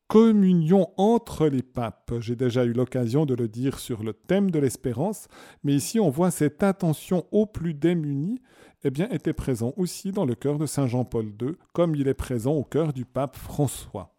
communion 0.08 0.90
entre 0.98 1.48
les 1.48 1.64
papes. 1.64 2.14
J'ai 2.20 2.36
déjà 2.36 2.64
eu 2.64 2.74
l'occasion 2.74 3.26
de 3.26 3.34
le 3.34 3.48
dire 3.48 3.80
sur 3.80 4.04
le 4.04 4.14
thème 4.14 4.52
de 4.52 4.60
l'espérance, 4.60 5.28
mais 5.64 5.74
ici 5.74 6.00
on 6.00 6.12
voit 6.12 6.30
cette 6.30 6.62
attention 6.62 7.26
aux 7.32 7.48
plus 7.48 7.74
démunis 7.74 8.40
eh 8.84 8.92
bien, 8.92 9.10
était 9.10 9.34
présent 9.34 9.74
aussi 9.78 10.12
dans 10.12 10.26
le 10.26 10.36
cœur 10.36 10.60
de 10.60 10.68
Saint 10.68 10.88
Jean-Paul 10.88 11.34
II, 11.42 11.56
comme 11.74 11.96
il 11.96 12.08
est 12.08 12.14
présent 12.14 12.54
au 12.54 12.64
cœur 12.64 12.94
du 12.94 13.06
pape 13.06 13.36
François. 13.36 14.14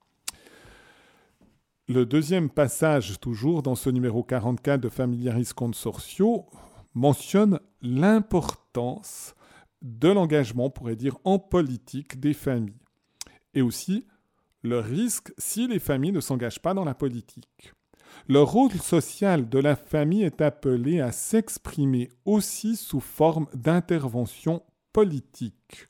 Le 1.94 2.06
deuxième 2.06 2.48
passage, 2.48 3.20
toujours 3.20 3.62
dans 3.62 3.74
ce 3.74 3.90
numéro 3.90 4.22
44 4.22 4.80
de 4.80 4.88
Familiaris 4.88 5.50
Consortio, 5.54 6.46
mentionne 6.94 7.60
l'importance 7.82 9.34
de 9.82 10.08
l'engagement, 10.08 10.66
on 10.66 10.70
pourrait 10.70 10.96
dire, 10.96 11.18
en 11.24 11.38
politique 11.38 12.18
des 12.18 12.32
familles. 12.32 12.80
Et 13.52 13.60
aussi 13.60 14.06
le 14.62 14.78
risque 14.78 15.34
si 15.36 15.68
les 15.68 15.78
familles 15.78 16.12
ne 16.12 16.22
s'engagent 16.22 16.62
pas 16.62 16.72
dans 16.72 16.86
la 16.86 16.94
politique. 16.94 17.74
Le 18.26 18.40
rôle 18.40 18.72
social 18.72 19.50
de 19.50 19.58
la 19.58 19.76
famille 19.76 20.22
est 20.22 20.40
appelé 20.40 21.02
à 21.02 21.12
s'exprimer 21.12 22.08
aussi 22.24 22.76
sous 22.76 23.00
forme 23.00 23.48
d'intervention 23.52 24.62
politique. 24.94 25.88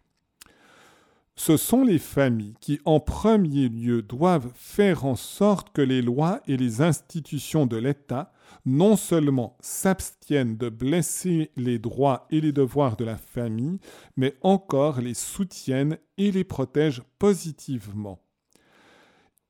Ce 1.35 1.57
sont 1.57 1.83
les 1.83 1.99
familles 1.99 2.55
qui, 2.61 2.81
en 2.85 3.01
premier 3.01 3.69
lieu, 3.69 4.03
doivent 4.03 4.53
faire 4.55 5.07
en 5.07 5.17
sorte 5.17 5.73
que 5.73 5.83
les 5.83 6.03
lois 6.03 6.41
et 6.47 6.57
les 6.57 6.83
institutions 6.83 7.67
de 7.67 7.77
l'État 7.77 8.33
non 8.65 8.97
seulement 8.97 9.57
s'abstiennent 9.61 10.57
de 10.57 10.69
blesser 10.69 11.51
les 11.57 11.79
droits 11.79 12.27
et 12.31 12.41
les 12.41 12.53
devoirs 12.53 12.97
de 12.97 13.05
la 13.05 13.17
famille, 13.17 13.79
mais 14.17 14.35
encore 14.43 15.01
les 15.01 15.15
soutiennent 15.15 15.99
et 16.19 16.31
les 16.31 16.45
protègent 16.45 17.03
positivement. 17.19 18.21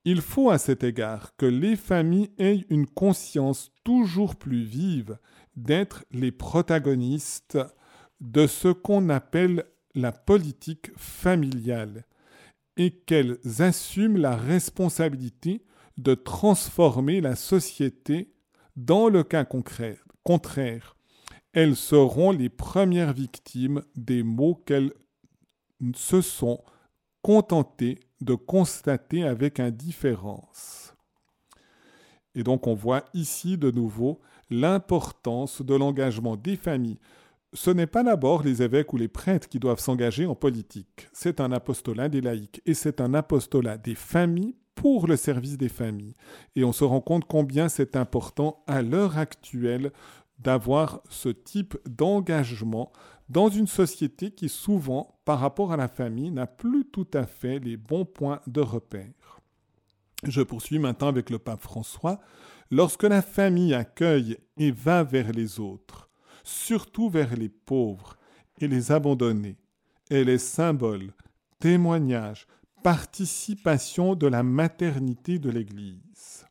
Il 0.05 0.21
faut 0.21 0.49
à 0.49 0.57
cet 0.57 0.83
égard 0.83 1.35
que 1.37 1.45
les 1.45 1.75
familles 1.75 2.31
aient 2.37 2.65
une 2.69 2.87
conscience 2.87 3.71
toujours 3.83 4.35
plus 4.35 4.63
vive 4.63 5.17
d'être 5.55 6.03
les 6.11 6.31
protagonistes 6.31 7.57
de 8.19 8.47
ce 8.47 8.69
qu'on 8.69 9.09
appelle 9.09 9.65
la 9.95 10.11
politique 10.11 10.91
familiale 10.97 12.05
et 12.77 12.91
qu'elles 12.91 13.37
assument 13.59 14.17
la 14.17 14.35
responsabilité 14.35 15.63
de 15.97 16.15
transformer 16.15 17.21
la 17.21 17.35
société 17.35 18.33
dans 18.75 19.09
le 19.09 19.23
cas 19.23 19.45
contraire. 20.23 20.95
Elles 21.53 21.75
seront 21.75 22.31
les 22.31 22.49
premières 22.49 23.13
victimes 23.13 23.83
des 23.95 24.23
maux 24.23 24.55
qu'elles 24.55 24.93
se 25.95 26.21
sont 26.21 26.63
contentées 27.21 27.99
de 28.21 28.33
constater 28.33 29.23
avec 29.23 29.59
indifférence. 29.59 30.95
Et 32.35 32.43
donc 32.43 32.65
on 32.65 32.73
voit 32.73 33.05
ici 33.13 33.57
de 33.57 33.69
nouveau 33.69 34.19
l'importance 34.49 35.61
de 35.61 35.75
l'engagement 35.75 36.35
des 36.35 36.55
familles 36.55 36.99
ce 37.53 37.71
n'est 37.71 37.87
pas 37.87 38.03
d'abord 38.03 38.43
les 38.43 38.61
évêques 38.61 38.93
ou 38.93 38.97
les 38.97 39.07
prêtres 39.07 39.47
qui 39.47 39.59
doivent 39.59 39.79
s'engager 39.79 40.25
en 40.25 40.35
politique. 40.35 41.09
C'est 41.13 41.39
un 41.39 41.51
apostolat 41.51 42.09
des 42.09 42.21
laïcs 42.21 42.61
et 42.65 42.73
c'est 42.73 43.01
un 43.01 43.13
apostolat 43.13 43.77
des 43.77 43.95
familles 43.95 44.55
pour 44.75 45.07
le 45.07 45.15
service 45.15 45.57
des 45.57 45.69
familles. 45.69 46.15
Et 46.55 46.63
on 46.63 46.73
se 46.73 46.83
rend 46.83 47.01
compte 47.01 47.25
combien 47.25 47.69
c'est 47.69 47.95
important 47.95 48.63
à 48.67 48.81
l'heure 48.81 49.17
actuelle 49.17 49.91
d'avoir 50.39 51.01
ce 51.09 51.29
type 51.29 51.77
d'engagement 51.87 52.91
dans 53.29 53.49
une 53.49 53.67
société 53.67 54.31
qui 54.31 54.49
souvent, 54.49 55.19
par 55.25 55.39
rapport 55.39 55.71
à 55.71 55.77
la 55.77 55.87
famille, 55.87 56.31
n'a 56.31 56.47
plus 56.47 56.85
tout 56.85 57.07
à 57.13 57.25
fait 57.25 57.59
les 57.59 57.77
bons 57.77 58.05
points 58.05 58.41
de 58.47 58.61
repère. 58.61 59.39
Je 60.25 60.41
poursuis 60.41 60.79
maintenant 60.79 61.07
avec 61.07 61.29
le 61.29 61.39
pape 61.39 61.61
François. 61.61 62.19
Lorsque 62.71 63.03
la 63.03 63.21
famille 63.21 63.73
accueille 63.73 64.37
et 64.57 64.71
va 64.71 65.03
vers 65.03 65.31
les 65.31 65.59
autres, 65.59 66.09
surtout 66.43 67.09
vers 67.09 67.35
les 67.35 67.49
pauvres 67.49 68.17
et 68.59 68.67
les 68.67 68.91
abandonnés, 68.91 69.57
et 70.09 70.23
les 70.23 70.37
symboles, 70.37 71.13
témoignages, 71.59 72.45
participation 72.83 74.15
de 74.15 74.27
la 74.27 74.43
maternité 74.43 75.39
de 75.39 75.49
l'Église. 75.49 76.45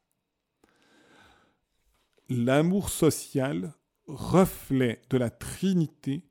L'amour 2.28 2.88
social, 2.88 3.74
reflet 4.06 5.02
de 5.10 5.18
la 5.18 5.30
Trinité, 5.30 6.24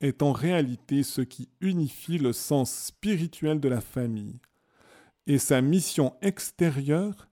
est 0.00 0.22
en 0.22 0.32
réalité 0.32 1.02
ce 1.02 1.20
qui 1.22 1.48
unifie 1.60 2.18
le 2.18 2.32
sens 2.32 2.72
spirituel 2.72 3.60
de 3.60 3.68
la 3.68 3.80
famille 3.80 4.40
et 5.26 5.38
sa 5.38 5.60
mission 5.60 6.14
extérieure, 6.22 7.28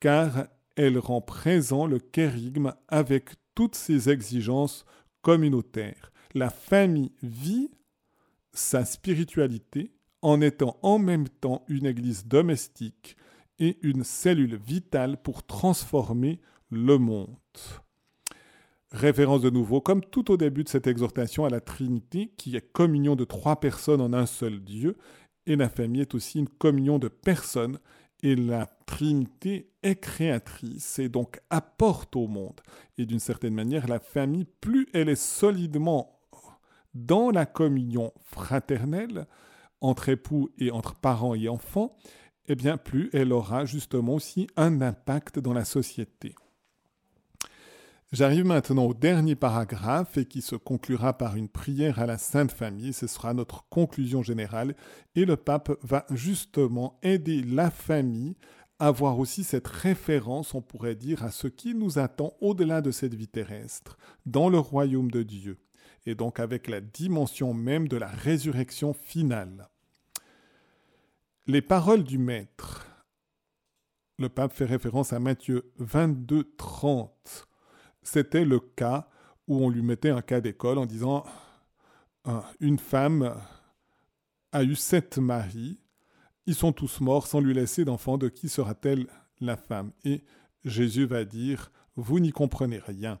car 0.00 0.46
elle 0.76 0.98
rend 0.98 1.20
présent 1.20 1.86
le 1.86 1.98
kérigme 1.98 2.74
avec 2.88 3.30
toutes 3.54 3.74
ses 3.74 4.08
exigences 4.08 4.84
communautaire. 5.28 6.10
La 6.32 6.48
famille 6.48 7.12
vit 7.22 7.70
sa 8.54 8.86
spiritualité 8.86 9.92
en 10.22 10.40
étant 10.40 10.78
en 10.80 10.98
même 10.98 11.28
temps 11.28 11.66
une 11.68 11.84
église 11.84 12.26
domestique 12.26 13.14
et 13.58 13.76
une 13.82 14.04
cellule 14.04 14.56
vitale 14.56 15.20
pour 15.22 15.44
transformer 15.44 16.40
le 16.70 16.96
monde. 16.96 17.36
Référence 18.90 19.42
de 19.42 19.50
nouveau, 19.50 19.82
comme 19.82 20.02
tout 20.02 20.30
au 20.30 20.38
début 20.38 20.64
de 20.64 20.70
cette 20.70 20.86
exhortation 20.86 21.44
à 21.44 21.50
la 21.50 21.60
Trinité, 21.60 22.32
qui 22.38 22.56
est 22.56 22.72
communion 22.72 23.14
de 23.14 23.26
trois 23.26 23.60
personnes 23.60 24.00
en 24.00 24.14
un 24.14 24.24
seul 24.24 24.60
Dieu, 24.60 24.96
et 25.44 25.56
la 25.56 25.68
famille 25.68 26.00
est 26.00 26.14
aussi 26.14 26.38
une 26.38 26.48
communion 26.48 26.98
de 26.98 27.08
personnes, 27.08 27.80
Et 28.22 28.34
la 28.34 28.66
Trinité 28.86 29.70
est 29.82 30.00
créatrice 30.00 30.98
et 30.98 31.08
donc 31.08 31.40
apporte 31.50 32.16
au 32.16 32.26
monde. 32.26 32.60
Et 32.96 33.06
d'une 33.06 33.20
certaine 33.20 33.54
manière, 33.54 33.86
la 33.86 34.00
famille, 34.00 34.46
plus 34.60 34.88
elle 34.92 35.08
est 35.08 35.14
solidement 35.14 36.20
dans 36.94 37.30
la 37.30 37.46
communion 37.46 38.12
fraternelle 38.24 39.26
entre 39.80 40.08
époux 40.08 40.50
et 40.58 40.70
entre 40.70 40.96
parents 40.96 41.34
et 41.34 41.48
enfants, 41.48 41.96
eh 42.48 42.56
bien 42.56 42.76
plus 42.76 43.10
elle 43.12 43.32
aura 43.32 43.64
justement 43.64 44.14
aussi 44.14 44.48
un 44.56 44.80
impact 44.80 45.38
dans 45.38 45.52
la 45.52 45.64
société. 45.64 46.34
J'arrive 48.10 48.46
maintenant 48.46 48.86
au 48.86 48.94
dernier 48.94 49.34
paragraphe 49.34 50.16
et 50.16 50.24
qui 50.24 50.40
se 50.40 50.56
conclura 50.56 51.18
par 51.18 51.36
une 51.36 51.50
prière 51.50 51.98
à 51.98 52.06
la 52.06 52.16
Sainte 52.16 52.52
Famille. 52.52 52.94
Ce 52.94 53.06
sera 53.06 53.34
notre 53.34 53.68
conclusion 53.68 54.22
générale 54.22 54.74
et 55.14 55.26
le 55.26 55.36
pape 55.36 55.70
va 55.82 56.06
justement 56.10 56.98
aider 57.02 57.42
la 57.42 57.70
famille 57.70 58.34
à 58.78 58.86
avoir 58.86 59.18
aussi 59.18 59.44
cette 59.44 59.68
référence, 59.68 60.54
on 60.54 60.62
pourrait 60.62 60.94
dire, 60.94 61.22
à 61.22 61.30
ce 61.30 61.48
qui 61.48 61.74
nous 61.74 61.98
attend 61.98 62.32
au-delà 62.40 62.80
de 62.80 62.92
cette 62.92 63.14
vie 63.14 63.28
terrestre, 63.28 63.98
dans 64.24 64.48
le 64.48 64.58
royaume 64.58 65.10
de 65.10 65.22
Dieu, 65.22 65.58
et 66.06 66.14
donc 66.14 66.40
avec 66.40 66.68
la 66.68 66.80
dimension 66.80 67.52
même 67.52 67.88
de 67.88 67.96
la 67.98 68.06
résurrection 68.06 68.94
finale. 68.94 69.68
Les 71.46 71.60
paroles 71.60 72.04
du 72.04 72.18
Maître. 72.18 72.86
Le 74.18 74.28
pape 74.28 74.52
fait 74.52 74.64
référence 74.64 75.12
à 75.12 75.18
Matthieu 75.18 75.72
22, 75.78 76.54
30 76.56 77.47
c'était 78.10 78.44
le 78.44 78.58
cas 78.58 79.08
où 79.46 79.64
on 79.64 79.68
lui 79.68 79.82
mettait 79.82 80.10
un 80.10 80.22
cas 80.22 80.40
d'école 80.40 80.78
en 80.78 80.86
disant 80.86 81.24
une 82.60 82.78
femme 82.78 83.34
a 84.52 84.64
eu 84.64 84.74
sept 84.74 85.18
maris, 85.18 85.80
ils 86.46 86.54
sont 86.54 86.72
tous 86.72 87.00
morts 87.00 87.26
sans 87.26 87.40
lui 87.40 87.54
laisser 87.54 87.84
d'enfant, 87.84 88.16
de 88.18 88.28
qui 88.28 88.48
sera-t-elle 88.48 89.06
la 89.40 89.56
femme? 89.56 89.92
Et 90.04 90.24
Jésus 90.64 91.04
va 91.04 91.24
dire, 91.24 91.70
vous 91.96 92.18
n'y 92.18 92.32
comprenez 92.32 92.78
rien. 92.78 93.20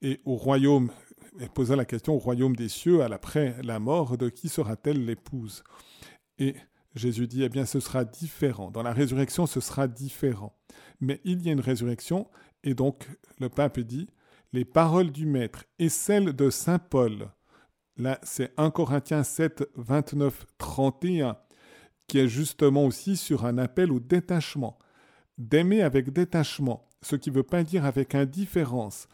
Et 0.00 0.20
au 0.24 0.36
royaume, 0.36 0.90
elle 1.38 1.50
posa 1.50 1.76
la 1.76 1.84
question 1.84 2.14
au 2.14 2.18
royaume 2.18 2.56
des 2.56 2.68
cieux, 2.68 3.02
après 3.02 3.56
la 3.62 3.78
mort, 3.78 4.16
de 4.16 4.28
qui 4.28 4.48
sera-t-elle 4.48 5.04
l'épouse? 5.04 5.64
Et 6.38 6.54
Jésus 6.94 7.26
dit, 7.26 7.42
eh 7.42 7.48
bien 7.48 7.66
ce 7.66 7.80
sera 7.80 8.04
différent. 8.04 8.70
Dans 8.70 8.82
la 8.82 8.92
résurrection, 8.92 9.46
ce 9.46 9.60
sera 9.60 9.86
différent. 9.86 10.58
Mais 11.00 11.20
il 11.24 11.42
y 11.42 11.50
a 11.50 11.52
une 11.52 11.60
résurrection 11.60 12.28
et 12.64 12.74
donc, 12.74 13.08
le 13.40 13.48
pape 13.48 13.80
dit, 13.80 14.08
les 14.52 14.64
paroles 14.64 15.10
du 15.10 15.26
Maître 15.26 15.64
et 15.78 15.88
celles 15.88 16.32
de 16.32 16.50
Saint 16.50 16.78
Paul, 16.78 17.28
là 17.96 18.18
c'est 18.22 18.52
1 18.56 18.70
Corinthiens 18.70 19.24
7, 19.24 19.64
29, 19.76 20.46
31, 20.58 21.36
qui 22.06 22.18
est 22.18 22.28
justement 22.28 22.84
aussi 22.84 23.16
sur 23.16 23.46
un 23.46 23.58
appel 23.58 23.90
au 23.90 23.98
détachement, 23.98 24.78
d'aimer 25.38 25.82
avec 25.82 26.12
détachement, 26.12 26.88
ce 27.00 27.16
qui 27.16 27.30
ne 27.30 27.36
veut 27.36 27.42
pas 27.42 27.64
dire 27.64 27.84
avec 27.84 28.14
indifférence. 28.14 29.08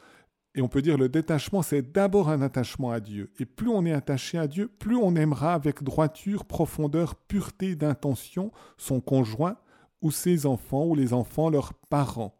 Et 0.55 0.61
on 0.61 0.69
peut 0.69 0.83
dire 0.83 0.99
le 0.99 1.09
détachement, 1.09 1.63
c'est 1.63 1.93
d'abord 1.93 2.29
un 2.29 2.43
attachement 2.43 2.91
à 2.91 2.99
Dieu. 2.99 3.31
Et 3.39 3.47
plus 3.47 3.69
on 3.69 3.87
est 3.87 3.93
attaché 3.93 4.39
à 4.39 4.49
Dieu, 4.49 4.67
plus 4.67 4.97
on 4.97 5.15
aimera 5.15 5.55
avec 5.55 5.85
droiture, 5.85 6.45
profondeur, 6.45 7.15
pureté 7.15 7.77
d'intention 7.77 8.51
son 8.77 9.01
conjoint 9.01 9.57
ou 10.03 10.11
ses 10.11 10.47
enfants 10.47 10.87
ou 10.87 10.95
les 10.97 11.13
enfants 11.13 11.51
leurs 11.51 11.75
parents. 11.75 12.35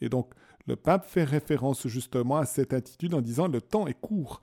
Et 0.00 0.08
donc, 0.08 0.34
le 0.66 0.76
pape 0.76 1.06
fait 1.06 1.24
référence 1.24 1.86
justement 1.88 2.36
à 2.36 2.46
cette 2.46 2.72
attitude 2.72 3.14
en 3.14 3.20
disant 3.20 3.48
le 3.48 3.60
temps 3.60 3.86
est 3.86 4.00
court 4.00 4.40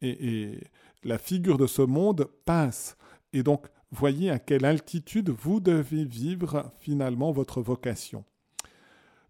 et, 0.00 0.58
la 1.04 1.18
figure 1.18 1.58
de 1.58 1.66
ce 1.66 1.82
monde 1.82 2.28
passe. 2.44 2.96
Et 3.32 3.42
donc, 3.42 3.66
voyez 3.90 4.30
à 4.30 4.38
quelle 4.38 4.64
altitude 4.64 5.30
vous 5.30 5.58
devez 5.58 6.04
vivre 6.04 6.70
finalement 6.78 7.32
votre 7.32 7.60
vocation. 7.60 8.24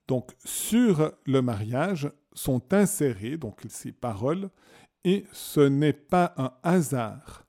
Donc, 0.06 0.32
sur 0.44 1.12
le 1.24 1.40
mariage 1.40 2.10
sont 2.34 2.74
insérées 2.74 3.38
donc 3.38 3.62
ces 3.68 3.92
paroles 3.92 4.50
et 5.04 5.24
ce 5.32 5.60
n'est 5.60 5.94
pas 5.94 6.34
un 6.36 6.52
hasard 6.62 7.46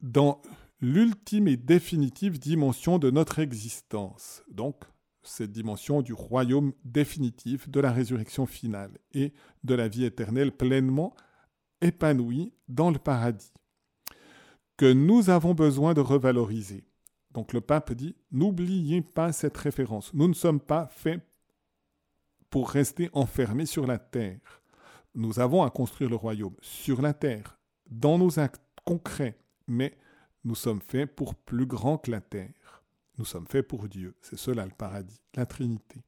dans 0.00 0.40
l'ultime 0.80 1.48
et 1.48 1.56
définitive 1.56 2.38
dimension 2.38 2.98
de 2.98 3.10
notre 3.10 3.38
existence. 3.38 4.42
Donc, 4.50 4.76
cette 5.22 5.52
dimension 5.52 6.02
du 6.02 6.12
royaume 6.12 6.72
définitif, 6.84 7.68
de 7.68 7.80
la 7.80 7.92
résurrection 7.92 8.46
finale 8.46 8.98
et 9.12 9.32
de 9.64 9.74
la 9.74 9.88
vie 9.88 10.04
éternelle 10.04 10.52
pleinement 10.52 11.14
épanouie 11.80 12.52
dans 12.68 12.90
le 12.90 12.98
paradis, 12.98 13.52
que 14.76 14.92
nous 14.92 15.30
avons 15.30 15.54
besoin 15.54 15.94
de 15.94 16.00
revaloriser. 16.00 16.84
Donc 17.32 17.52
le 17.52 17.60
pape 17.60 17.92
dit, 17.92 18.14
n'oubliez 18.30 19.02
pas 19.02 19.32
cette 19.32 19.56
référence. 19.56 20.12
Nous 20.14 20.28
ne 20.28 20.34
sommes 20.34 20.60
pas 20.60 20.86
faits 20.88 21.20
pour 22.50 22.70
rester 22.70 23.08
enfermés 23.12 23.66
sur 23.66 23.86
la 23.86 23.98
terre. 23.98 24.62
Nous 25.14 25.40
avons 25.40 25.62
à 25.62 25.70
construire 25.70 26.10
le 26.10 26.16
royaume 26.16 26.56
sur 26.60 27.02
la 27.02 27.14
terre, 27.14 27.58
dans 27.90 28.18
nos 28.18 28.38
actes 28.38 28.62
concrets, 28.84 29.38
mais 29.66 29.96
nous 30.44 30.54
sommes 30.54 30.80
faits 30.80 31.14
pour 31.14 31.34
plus 31.34 31.66
grand 31.66 31.98
que 31.98 32.10
la 32.10 32.20
terre. 32.20 32.52
Nous 33.18 33.24
sommes 33.24 33.46
faits 33.46 33.66
pour 33.66 33.88
Dieu. 33.88 34.14
C'est 34.20 34.38
cela 34.38 34.64
le 34.64 34.72
paradis, 34.72 35.20
la 35.34 35.46
Trinité. 35.46 36.02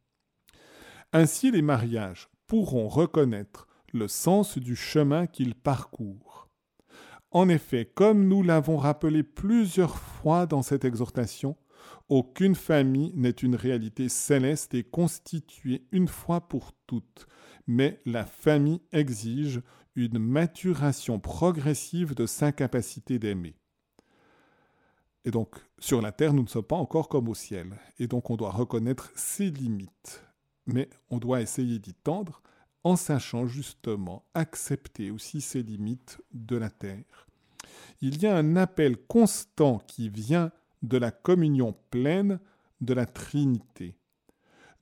Ainsi 1.13 1.51
les 1.51 1.63
mariages 1.63 2.29
pourront 2.47 2.89
reconnaître 2.89 3.67
le 3.93 4.09
sens 4.09 4.59
du 4.59 4.75
chemin 4.75 5.27
qu'ils 5.27 5.55
parcourent. 5.55 6.49
En 7.31 7.49
effet, 7.49 7.91
comme 7.95 8.29
nous 8.29 8.43
l'avons 8.43 8.77
rappelé 8.77 9.23
plusieurs 9.23 9.99
fois 9.99 10.47
dans 10.47 10.63
cette 10.63 10.85
exhortation, 10.85 11.57
aucune 12.09 12.55
famille 12.55 13.13
n'est 13.15 13.31
une 13.31 13.57
réalité 13.57 14.09
céleste 14.09 14.75
et 14.75 14.85
constituée 14.85 15.87
une 15.91 16.09
fois 16.09 16.49
pour 16.49 16.73
toutes, 16.87 17.27
mais 17.67 18.01
la 18.05 18.25
famille 18.25 18.83
exige 18.93 19.63
une 19.97 20.19
maturation 20.19 21.19
progressive 21.19 22.15
de 22.15 22.27
sa 22.27 22.53
capacité 22.53 23.19
d'aimer. 23.19 23.57
Et 25.25 25.31
donc, 25.31 25.57
sur 25.79 26.03
la 26.03 26.12
terre, 26.12 26.35
nous 26.35 26.43
ne 26.43 26.49
sommes 26.49 26.64
pas 26.64 26.77
encore 26.77 27.09
comme 27.09 27.29
au 27.29 27.35
ciel. 27.35 27.79
Et 27.99 28.07
donc, 28.07 28.31
on 28.31 28.37
doit 28.37 28.51
reconnaître 28.51 29.11
ses 29.14 29.51
limites. 29.51 30.22
Mais 30.66 30.89
on 31.11 31.18
doit 31.18 31.41
essayer 31.41 31.79
d'y 31.79 31.95
tendre 31.95 32.43
en 32.85 32.97
sachant 32.97 33.47
justement 33.47 34.25
accepter 34.35 35.11
aussi 35.11 35.41
ses 35.41 35.62
limites 35.62 36.20
de 36.33 36.57
la 36.57 36.70
terre. 36.70 37.27
Il 38.03 38.22
y 38.22 38.27
a 38.27 38.37
un 38.37 38.57
appel 38.57 38.99
constant 38.99 39.79
qui 39.87 40.11
vient 40.11 40.53
de 40.83 40.99
la 40.99 41.11
communion 41.11 41.75
pleine 41.91 42.39
de 42.83 42.93
la 42.93 43.07
Trinité, 43.07 43.97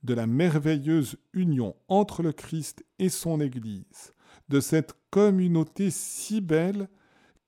de 0.03 0.13
la 0.13 0.27
merveilleuse 0.27 1.15
union 1.31 1.75
entre 1.87 2.21
le 2.21 2.33
Christ 2.33 2.83
et 2.99 3.07
son 3.07 3.39
Église, 3.39 4.11
de 4.49 4.59
cette 4.59 4.93
communauté 5.09 5.89
si 5.89 6.41
belle 6.41 6.89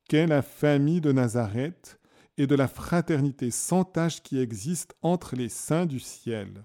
qu'est 0.07 0.27
la 0.27 0.41
famille 0.41 1.01
de 1.01 1.11
Nazareth, 1.11 1.99
et 2.37 2.47
de 2.47 2.55
la 2.55 2.67
fraternité 2.67 3.51
sans 3.51 3.83
tâche 3.83 4.21
qui 4.21 4.39
existe 4.39 4.95
entre 5.01 5.35
les 5.35 5.49
saints 5.49 5.85
du 5.85 5.99
ciel. 5.99 6.63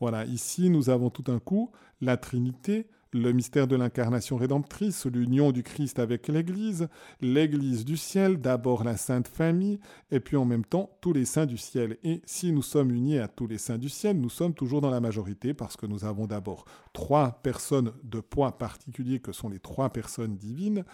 Voilà, 0.00 0.24
ici 0.24 0.70
nous 0.70 0.90
avons 0.90 1.10
tout 1.10 1.30
un 1.30 1.38
coup 1.38 1.70
la 2.00 2.16
Trinité, 2.16 2.86
le 3.12 3.32
mystère 3.32 3.66
de 3.66 3.76
l'incarnation 3.76 4.36
rédemptrice, 4.36 5.06
l'union 5.06 5.50
du 5.50 5.62
Christ 5.62 5.98
avec 5.98 6.28
l'Église, 6.28 6.88
l'Église 7.20 7.84
du 7.84 7.96
ciel, 7.96 8.38
d'abord 8.38 8.84
la 8.84 8.96
Sainte 8.96 9.28
Famille, 9.28 9.80
et 10.10 10.20
puis 10.20 10.36
en 10.36 10.44
même 10.44 10.64
temps 10.64 10.90
tous 11.00 11.12
les 11.12 11.24
saints 11.24 11.46
du 11.46 11.56
ciel. 11.56 11.96
Et 12.02 12.22
si 12.26 12.52
nous 12.52 12.62
sommes 12.62 12.90
unis 12.90 13.18
à 13.18 13.28
tous 13.28 13.46
les 13.46 13.58
saints 13.58 13.78
du 13.78 13.88
ciel, 13.88 14.20
nous 14.20 14.28
sommes 14.28 14.54
toujours 14.54 14.80
dans 14.80 14.90
la 14.90 15.00
majorité 15.00 15.54
parce 15.54 15.76
que 15.76 15.86
nous 15.86 16.04
avons 16.04 16.26
d'abord 16.26 16.66
trois 16.92 17.40
personnes 17.42 17.92
de 18.04 18.20
poids 18.20 18.58
particulier 18.58 19.20
que 19.20 19.32
sont 19.32 19.48
les 19.48 19.60
trois 19.60 19.90
personnes 19.90 20.36
divines, 20.36 20.84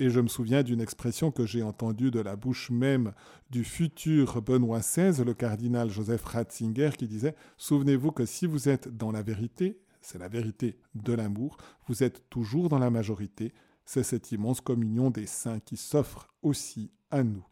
et 0.00 0.08
je 0.08 0.18
me 0.18 0.28
souviens 0.28 0.62
d'une 0.62 0.80
expression 0.80 1.30
que 1.30 1.44
j'ai 1.44 1.62
entendue 1.62 2.10
de 2.10 2.20
la 2.20 2.34
bouche 2.34 2.70
même 2.70 3.12
du 3.50 3.64
futur 3.64 4.40
Benoît 4.40 4.80
XVI, 4.80 5.22
le 5.22 5.34
cardinal 5.34 5.90
Joseph 5.90 6.24
Ratzinger, 6.24 6.90
qui 6.96 7.06
disait 7.06 7.36
Souvenez-vous 7.58 8.10
que 8.10 8.24
si 8.24 8.46
vous 8.46 8.70
êtes 8.70 8.88
dans 8.88 9.12
la 9.12 9.22
vérité, 9.22 9.78
c'est 10.00 10.18
la 10.18 10.28
vérité 10.28 10.78
de 10.94 11.12
l'amour, 11.12 11.58
vous 11.86 12.02
êtes 12.02 12.30
toujours 12.30 12.70
dans 12.70 12.78
la 12.78 12.88
majorité. 12.88 13.52
C'est 13.84 14.02
cette 14.02 14.32
immense 14.32 14.62
communion 14.62 15.10
des 15.10 15.26
saints 15.26 15.60
qui 15.60 15.76
s'offre 15.76 16.32
aussi 16.42 16.90
à 17.10 17.22
nous. 17.22 17.44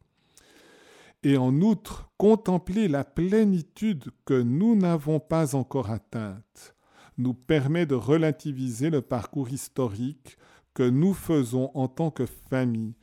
Et 1.22 1.36
en 1.36 1.60
outre, 1.60 2.10
contempler 2.16 2.88
la 2.88 3.04
plénitude 3.04 4.06
que 4.24 4.40
nous 4.40 4.74
n'avons 4.74 5.20
pas 5.20 5.54
encore 5.54 5.90
atteinte 5.90 6.74
nous 7.18 7.34
permet 7.34 7.84
de 7.84 7.96
relativiser 7.96 8.88
le 8.88 9.02
parcours 9.02 9.50
historique 9.50 10.38
que 10.78 10.88
nous 10.88 11.12
faisons 11.12 11.72
en 11.74 11.88
tant 11.88 12.12
que 12.12 12.24
famille 12.24 12.94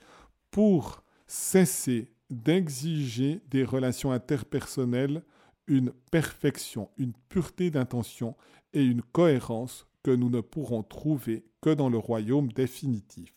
pour 0.49 1.03
cesser 1.28 2.09
d'exiger 2.30 3.41
des 3.49 3.65
relations 3.65 4.13
interpersonnelles 4.13 5.26
une 5.67 5.91
perfection, 6.09 6.89
une 6.95 7.11
pureté 7.28 7.71
d'intention 7.71 8.38
et 8.71 8.82
une 8.82 9.01
cohérence 9.01 9.88
que 10.03 10.11
nous 10.11 10.30
ne 10.30 10.39
pourrons 10.39 10.84
trouver 10.84 11.43
que 11.59 11.71
dans 11.71 11.89
le 11.89 11.97
royaume 11.97 12.49
définitif. 12.49 13.34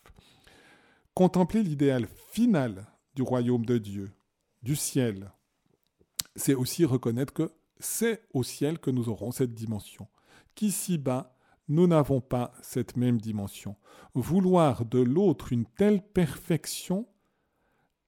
Contempler 1.15 1.65
l'idéal 1.65 2.07
final 2.31 2.87
du 3.17 3.23
royaume 3.23 3.67
de 3.67 3.79
Dieu, 3.79 4.13
du 4.63 4.77
ciel, 4.77 5.33
c'est 6.37 6.55
aussi 6.55 6.85
reconnaître 6.85 7.33
que 7.33 7.51
c'est 7.81 8.23
au 8.33 8.45
ciel 8.45 8.79
que 8.79 8.93
nous 8.93 9.09
aurons 9.09 9.33
cette 9.33 9.55
dimension. 9.55 10.07
Qu'ici-bas, 10.55 11.37
nous 11.69 11.87
n'avons 11.87 12.21
pas 12.21 12.53
cette 12.63 12.97
même 12.97 13.21
dimension. 13.21 13.77
Vouloir 14.15 14.85
de 14.85 14.99
l'autre 14.99 15.53
une 15.53 15.67
telle 15.67 16.03
perfection, 16.03 17.07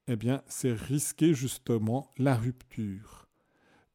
eh 0.08 0.16
bien, 0.16 0.42
c'est 0.48 0.72
risquer 0.72 1.34
justement 1.34 2.12
la 2.18 2.34
rupture. 2.34 3.28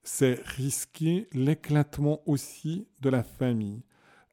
C'est 0.04 0.40
risquer 0.46 1.28
l'éclatement 1.34 2.22
aussi 2.28 2.88
de 3.02 3.10
la 3.10 3.24
famille. 3.24 3.84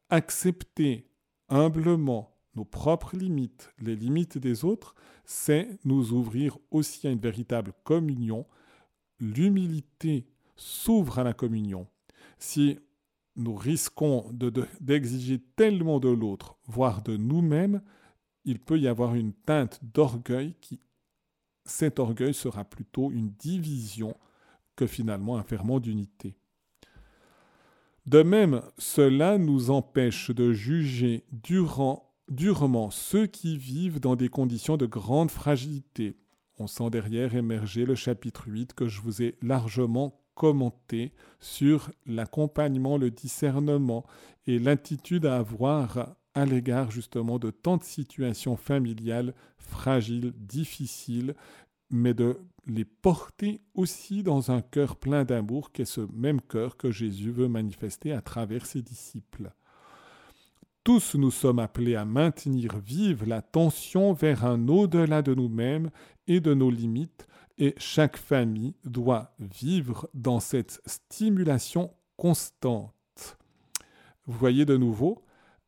Accepter 0.09 1.09
humblement 1.49 2.33
nos 2.55 2.65
propres 2.65 3.17
limites, 3.17 3.73
les 3.79 3.95
limites 3.95 4.37
des 4.37 4.63
autres, 4.63 4.93
c'est 5.25 5.79
nous 5.85 6.13
ouvrir 6.13 6.57
aussi 6.69 7.07
à 7.07 7.09
une 7.09 7.19
véritable 7.19 7.73
communion. 7.83 8.45
L'humilité 9.19 10.27
s'ouvre 10.55 11.19
à 11.19 11.23
la 11.23 11.33
communion. 11.33 11.87
Si 12.37 12.77
nous 13.35 13.55
risquons 13.55 14.29
d'exiger 14.79 15.39
tellement 15.55 15.99
de 15.99 16.09
l'autre, 16.09 16.57
voire 16.65 17.01
de 17.01 17.17
nous-mêmes, 17.17 17.81
il 18.45 18.59
peut 18.59 18.79
y 18.79 18.87
avoir 18.87 19.15
une 19.15 19.33
teinte 19.33 19.79
d'orgueil 19.81 20.55
qui, 20.61 20.79
cet 21.65 21.99
orgueil 21.99 22.33
sera 22.33 22.65
plutôt 22.65 23.11
une 23.11 23.31
division 23.31 24.15
que 24.75 24.87
finalement 24.87 25.37
un 25.37 25.43
ferment 25.43 25.79
d'unité. 25.79 26.35
De 28.05 28.21
même, 28.21 28.61
cela 28.77 29.37
nous 29.37 29.69
empêche 29.69 30.29
de 30.31 30.51
juger 30.51 31.23
durant, 31.31 32.13
durement 32.27 32.91
ceux 32.91 33.27
qui 33.27 33.57
vivent 33.57 34.01
dans 34.01 34.17
des 34.17 34.27
conditions 34.27 34.75
de 34.75 34.85
grande 34.85 35.31
fragilité. 35.31 36.17
On 36.59 36.67
sent 36.67 36.89
derrière 36.89 37.33
émerger 37.33 37.85
le 37.85 37.95
chapitre 37.95 38.47
8 38.47 38.73
que 38.73 38.87
je 38.87 39.01
vous 39.01 39.21
ai 39.21 39.37
largement 39.41 40.22
commenter 40.35 41.11
sur 41.39 41.91
l'accompagnement, 42.05 42.97
le 42.97 43.11
discernement 43.11 44.05
et 44.47 44.59
l'attitude 44.59 45.25
à 45.25 45.37
avoir 45.37 46.15
à 46.35 46.45
l'égard 46.45 46.91
justement 46.91 47.39
de 47.39 47.51
tant 47.51 47.77
de 47.77 47.83
situations 47.83 48.57
familiales 48.57 49.33
fragiles, 49.57 50.33
difficiles, 50.35 51.35
mais 51.89 52.13
de 52.13 52.39
les 52.65 52.85
porter 52.85 53.61
aussi 53.75 54.23
dans 54.23 54.51
un 54.51 54.61
cœur 54.61 54.95
plein 54.95 55.25
d'amour, 55.25 55.71
qui 55.71 55.83
est 55.83 55.85
ce 55.85 56.01
même 56.13 56.41
cœur 56.41 56.77
que 56.77 56.91
Jésus 56.91 57.31
veut 57.31 57.47
manifester 57.47 58.13
à 58.13 58.21
travers 58.21 58.65
ses 58.65 58.81
disciples. 58.81 59.51
Tous 60.83 61.15
nous 61.15 61.31
sommes 61.31 61.59
appelés 61.59 61.95
à 61.95 62.03
maintenir 62.03 62.77
vive 62.77 63.25
la 63.25 63.41
tension 63.41 64.13
vers 64.13 64.45
un 64.45 64.67
au-delà 64.67 65.21
de 65.21 65.33
nous-mêmes 65.33 65.91
et 66.27 66.39
de 66.39 66.53
nos 66.53 66.69
limites, 66.69 67.27
et 67.57 67.75
chaque 67.77 68.17
famille 68.17 68.75
doit 68.83 69.35
vivre 69.39 70.09
dans 70.13 70.39
cette 70.39 70.81
stimulation 70.85 71.93
constante. 72.17 73.37
Vous 74.25 74.37
voyez 74.37 74.65
de 74.65 74.77
nouveau, 74.77 75.23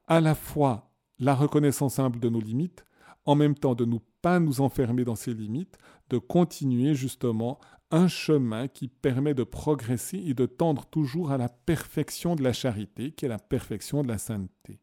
à 0.07 0.21
la 0.21 0.36
fois 0.36 0.91
la 1.19 1.36
reconnaissance 1.36 1.99
humble 1.99 2.19
de 2.19 2.29
nos 2.29 2.41
limites, 2.41 2.86
en 3.25 3.36
même 3.36 3.55
temps 3.55 3.75
de 3.75 3.86
ne 3.86 3.97
pas 4.21 4.39
nous 4.39 4.61
enfermer 4.61 5.03
dans 5.03 5.15
ces 5.15 5.33
limites, 5.33 5.77
de 6.09 6.17
continuer 6.17 6.95
justement 6.95 7.59
un 7.91 8.07
chemin 8.07 8.67
qui 8.67 8.88
permet 8.88 9.33
de 9.33 9.43
progresser 9.43 10.17
et 10.17 10.33
de 10.33 10.45
tendre 10.45 10.86
toujours 10.86 11.31
à 11.31 11.38
la 11.38 11.49
perfection 11.49 12.36
de 12.36 12.43
la 12.43 12.53
charité, 12.53 13.11
qui 13.11 13.25
est 13.25 13.29
la 13.29 13.39
perfection 13.39 14.03
de 14.03 14.07
la 14.07 14.17
sainteté. 14.17 14.79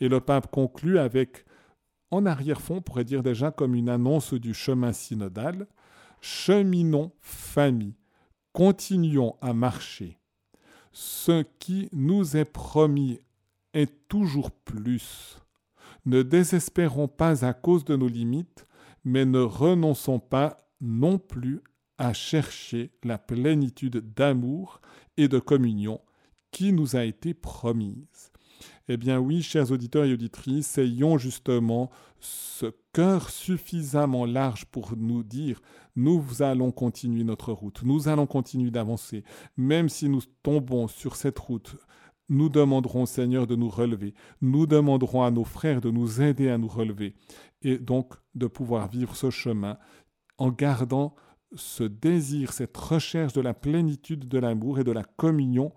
Et 0.00 0.08
le 0.08 0.20
pape 0.20 0.50
conclut 0.50 0.98
avec, 0.98 1.44
en 2.10 2.26
arrière-fond, 2.26 2.76
on 2.76 2.82
pourrait 2.82 3.04
dire 3.04 3.22
déjà 3.22 3.50
comme 3.50 3.74
une 3.74 3.88
annonce 3.88 4.34
du 4.34 4.54
chemin 4.54 4.92
synodal, 4.92 5.66
cheminons 6.20 7.12
famille, 7.20 7.94
continuons 8.52 9.36
à 9.40 9.52
marcher. 9.52 10.18
Ce 10.92 11.44
qui 11.58 11.88
nous 11.92 12.36
est 12.36 12.44
promis 12.44 13.20
est 13.74 14.08
toujours 14.08 14.50
plus. 14.50 15.38
Ne 16.06 16.22
désespérons 16.22 17.08
pas 17.08 17.44
à 17.44 17.52
cause 17.52 17.84
de 17.84 17.96
nos 17.96 18.08
limites, 18.08 18.66
mais 19.04 19.24
ne 19.24 19.40
renonçons 19.40 20.18
pas 20.18 20.56
non 20.80 21.18
plus 21.18 21.60
à 21.98 22.12
chercher 22.12 22.92
la 23.04 23.18
plénitude 23.18 24.14
d'amour 24.14 24.80
et 25.16 25.28
de 25.28 25.38
communion 25.38 26.00
qui 26.50 26.72
nous 26.72 26.96
a 26.96 27.04
été 27.04 27.34
promise. 27.34 28.32
Eh 28.88 28.96
bien 28.96 29.18
oui, 29.18 29.42
chers 29.42 29.70
auditeurs 29.70 30.04
et 30.04 30.12
auditrices, 30.12 30.78
ayons 30.78 31.18
justement 31.18 31.90
ce 32.20 32.66
cœur 32.92 33.30
suffisamment 33.30 34.24
large 34.24 34.64
pour 34.66 34.96
nous 34.96 35.22
dire, 35.22 35.60
nous 35.98 36.42
allons 36.42 36.70
continuer 36.70 37.24
notre 37.24 37.52
route, 37.52 37.82
nous 37.82 38.06
allons 38.06 38.26
continuer 38.26 38.70
d'avancer, 38.70 39.24
même 39.56 39.88
si 39.88 40.08
nous 40.08 40.20
tombons 40.44 40.86
sur 40.86 41.16
cette 41.16 41.38
route. 41.40 41.76
Nous 42.28 42.48
demanderons 42.48 43.02
au 43.02 43.06
Seigneur 43.06 43.48
de 43.48 43.56
nous 43.56 43.68
relever, 43.68 44.14
nous 44.40 44.66
demanderons 44.66 45.24
à 45.24 45.32
nos 45.32 45.42
frères 45.42 45.80
de 45.80 45.90
nous 45.90 46.22
aider 46.22 46.50
à 46.50 46.56
nous 46.56 46.68
relever, 46.68 47.14
et 47.62 47.78
donc 47.78 48.14
de 48.36 48.46
pouvoir 48.46 48.88
vivre 48.88 49.16
ce 49.16 49.30
chemin 49.30 49.76
en 50.36 50.50
gardant 50.52 51.16
ce 51.56 51.82
désir, 51.82 52.52
cette 52.52 52.76
recherche 52.76 53.32
de 53.32 53.40
la 53.40 53.54
plénitude 53.54 54.28
de 54.28 54.38
l'amour 54.38 54.78
et 54.78 54.84
de 54.84 54.92
la 54.92 55.02
communion 55.02 55.72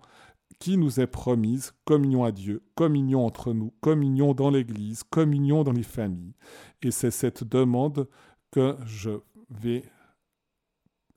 qui 0.60 0.76
nous 0.76 1.00
est 1.00 1.08
promise, 1.08 1.72
communion 1.84 2.22
à 2.22 2.30
Dieu, 2.30 2.62
communion 2.76 3.26
entre 3.26 3.52
nous, 3.52 3.72
communion 3.80 4.34
dans 4.34 4.50
l'Église, 4.50 5.02
communion 5.02 5.64
dans 5.64 5.72
les 5.72 5.82
familles. 5.82 6.36
Et 6.80 6.92
c'est 6.92 7.10
cette 7.10 7.42
demande 7.42 8.06
que 8.52 8.76
je 8.84 9.10
vais 9.50 9.82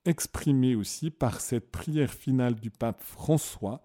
exprimer 0.06 0.76
aussi 0.76 1.12
par 1.12 1.42
cette 1.42 1.72
prière 1.72 2.14
finale 2.14 2.56
du 2.56 2.70
pape 2.72 3.02
François, 3.02 3.84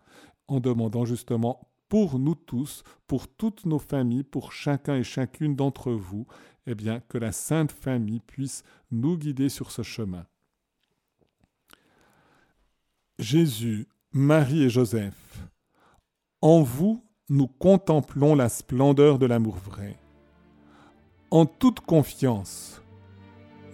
en 0.49 0.61
demandant 0.61 1.05
justement 1.05 1.71
pour 1.89 2.19
nous 2.19 2.35
tous, 2.35 2.85
pour 3.07 3.29
toutes 3.29 3.67
nos 3.67 3.79
familles, 3.79 4.23
pour 4.23 4.53
chacun 4.53 4.97
et 4.97 5.03
chacune 5.03 5.57
d'entre 5.57 5.91
vous, 5.93 6.27
eh 6.67 6.75
bien, 6.75 7.01
que 7.01 7.19
la 7.19 7.33
Sainte 7.33 7.73
Famille 7.73 8.21
puisse 8.21 8.63
nous 8.91 9.19
guider 9.19 9.49
sur 9.49 9.71
ce 9.73 9.83
chemin. 9.83 10.27
Jésus 13.19 13.89
Marie 14.13 14.63
et 14.65 14.71
Joseph, 14.71 15.49
en 16.41 16.63
vous, 16.63 17.05
nous 17.29 17.47
contemplons 17.47 18.35
la 18.35 18.49
splendeur 18.49 19.19
de 19.19 19.27
l'amour 19.27 19.57
vrai. 19.57 19.99
En 21.31 21.47
toute 21.47 21.81
confiance, 21.81 22.83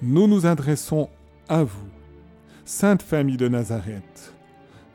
nous 0.02 0.26
nous 0.26 0.44
adressons 0.44 1.08
à 1.48 1.64
vous, 1.64 1.88
Sainte 2.68 3.02
Famille 3.02 3.36
de 3.36 3.46
Nazareth. 3.46 4.34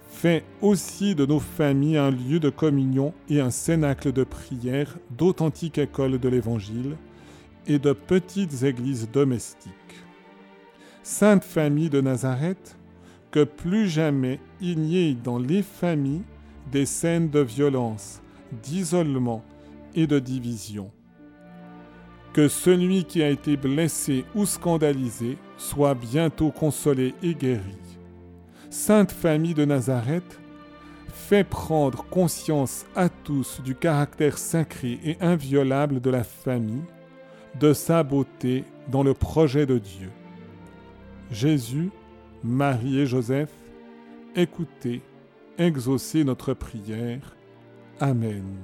Fais 0.09 0.43
aussi 0.61 1.15
de 1.15 1.26
nos 1.26 1.39
familles 1.39 1.95
un 1.95 2.11
lieu 2.11 2.38
de 2.38 2.49
communion 2.49 3.13
et 3.30 3.39
un 3.39 3.49
cénacle 3.49 4.11
de 4.11 4.26
prière 4.26 4.97
d'authentiques 5.11 5.78
écoles 5.78 6.19
de 6.19 6.28
l'Évangile 6.28 6.97
et 7.67 7.80
de 7.80 7.93
petites 7.93 8.63
églises 8.63 9.09
domestiques. 9.09 9.72
Sainte 11.01 11.45
Famille 11.45 11.89
de 11.89 12.01
Nazareth, 12.01 12.78
que 13.32 13.45
plus 13.45 13.88
jamais 13.88 14.41
il 14.59 14.82
n'y 14.82 14.97
ait 14.97 15.13
dans 15.13 15.39
les 15.39 15.63
familles 15.63 16.24
des 16.74 16.86
scènes 16.86 17.30
de 17.30 17.39
violence, 17.39 18.22
d'isolement 18.63 19.45
et 19.95 20.07
de 20.07 20.19
division. 20.19 20.91
Que 22.34 22.47
celui 22.47 23.03
qui 23.03 23.21
a 23.21 23.29
été 23.29 23.57
blessé 23.57 24.25
ou 24.36 24.45
scandalisé 24.45 25.38
soit 25.57 25.93
bientôt 25.93 26.51
consolé 26.51 27.13
et 27.21 27.36
guéri. 27.36 27.75
Sainte 28.69 29.11
Famille 29.11 29.53
de 29.53 29.65
Nazareth, 29.65 30.39
fais 31.32 31.43
prendre 31.43 32.03
conscience 32.09 32.86
à 32.95 33.09
tous 33.09 33.61
du 33.61 33.75
caractère 33.75 34.38
sacré 34.38 34.99
et 35.03 35.17
inviolable 35.21 36.01
de 36.01 36.09
la 36.09 36.23
famille, 36.23 36.84
de 37.59 37.73
sa 37.73 38.03
beauté 38.03 38.63
dans 38.89 39.03
le 39.03 39.13
projet 39.13 39.65
de 39.65 39.77
Dieu. 39.77 40.09
Jésus, 41.32 41.89
Marie 42.43 42.99
et 42.99 43.05
Joseph, 43.05 43.51
écoutez, 44.36 45.01
exaucez 45.57 46.23
notre 46.23 46.53
prière. 46.53 47.36
Amen. 47.99 48.57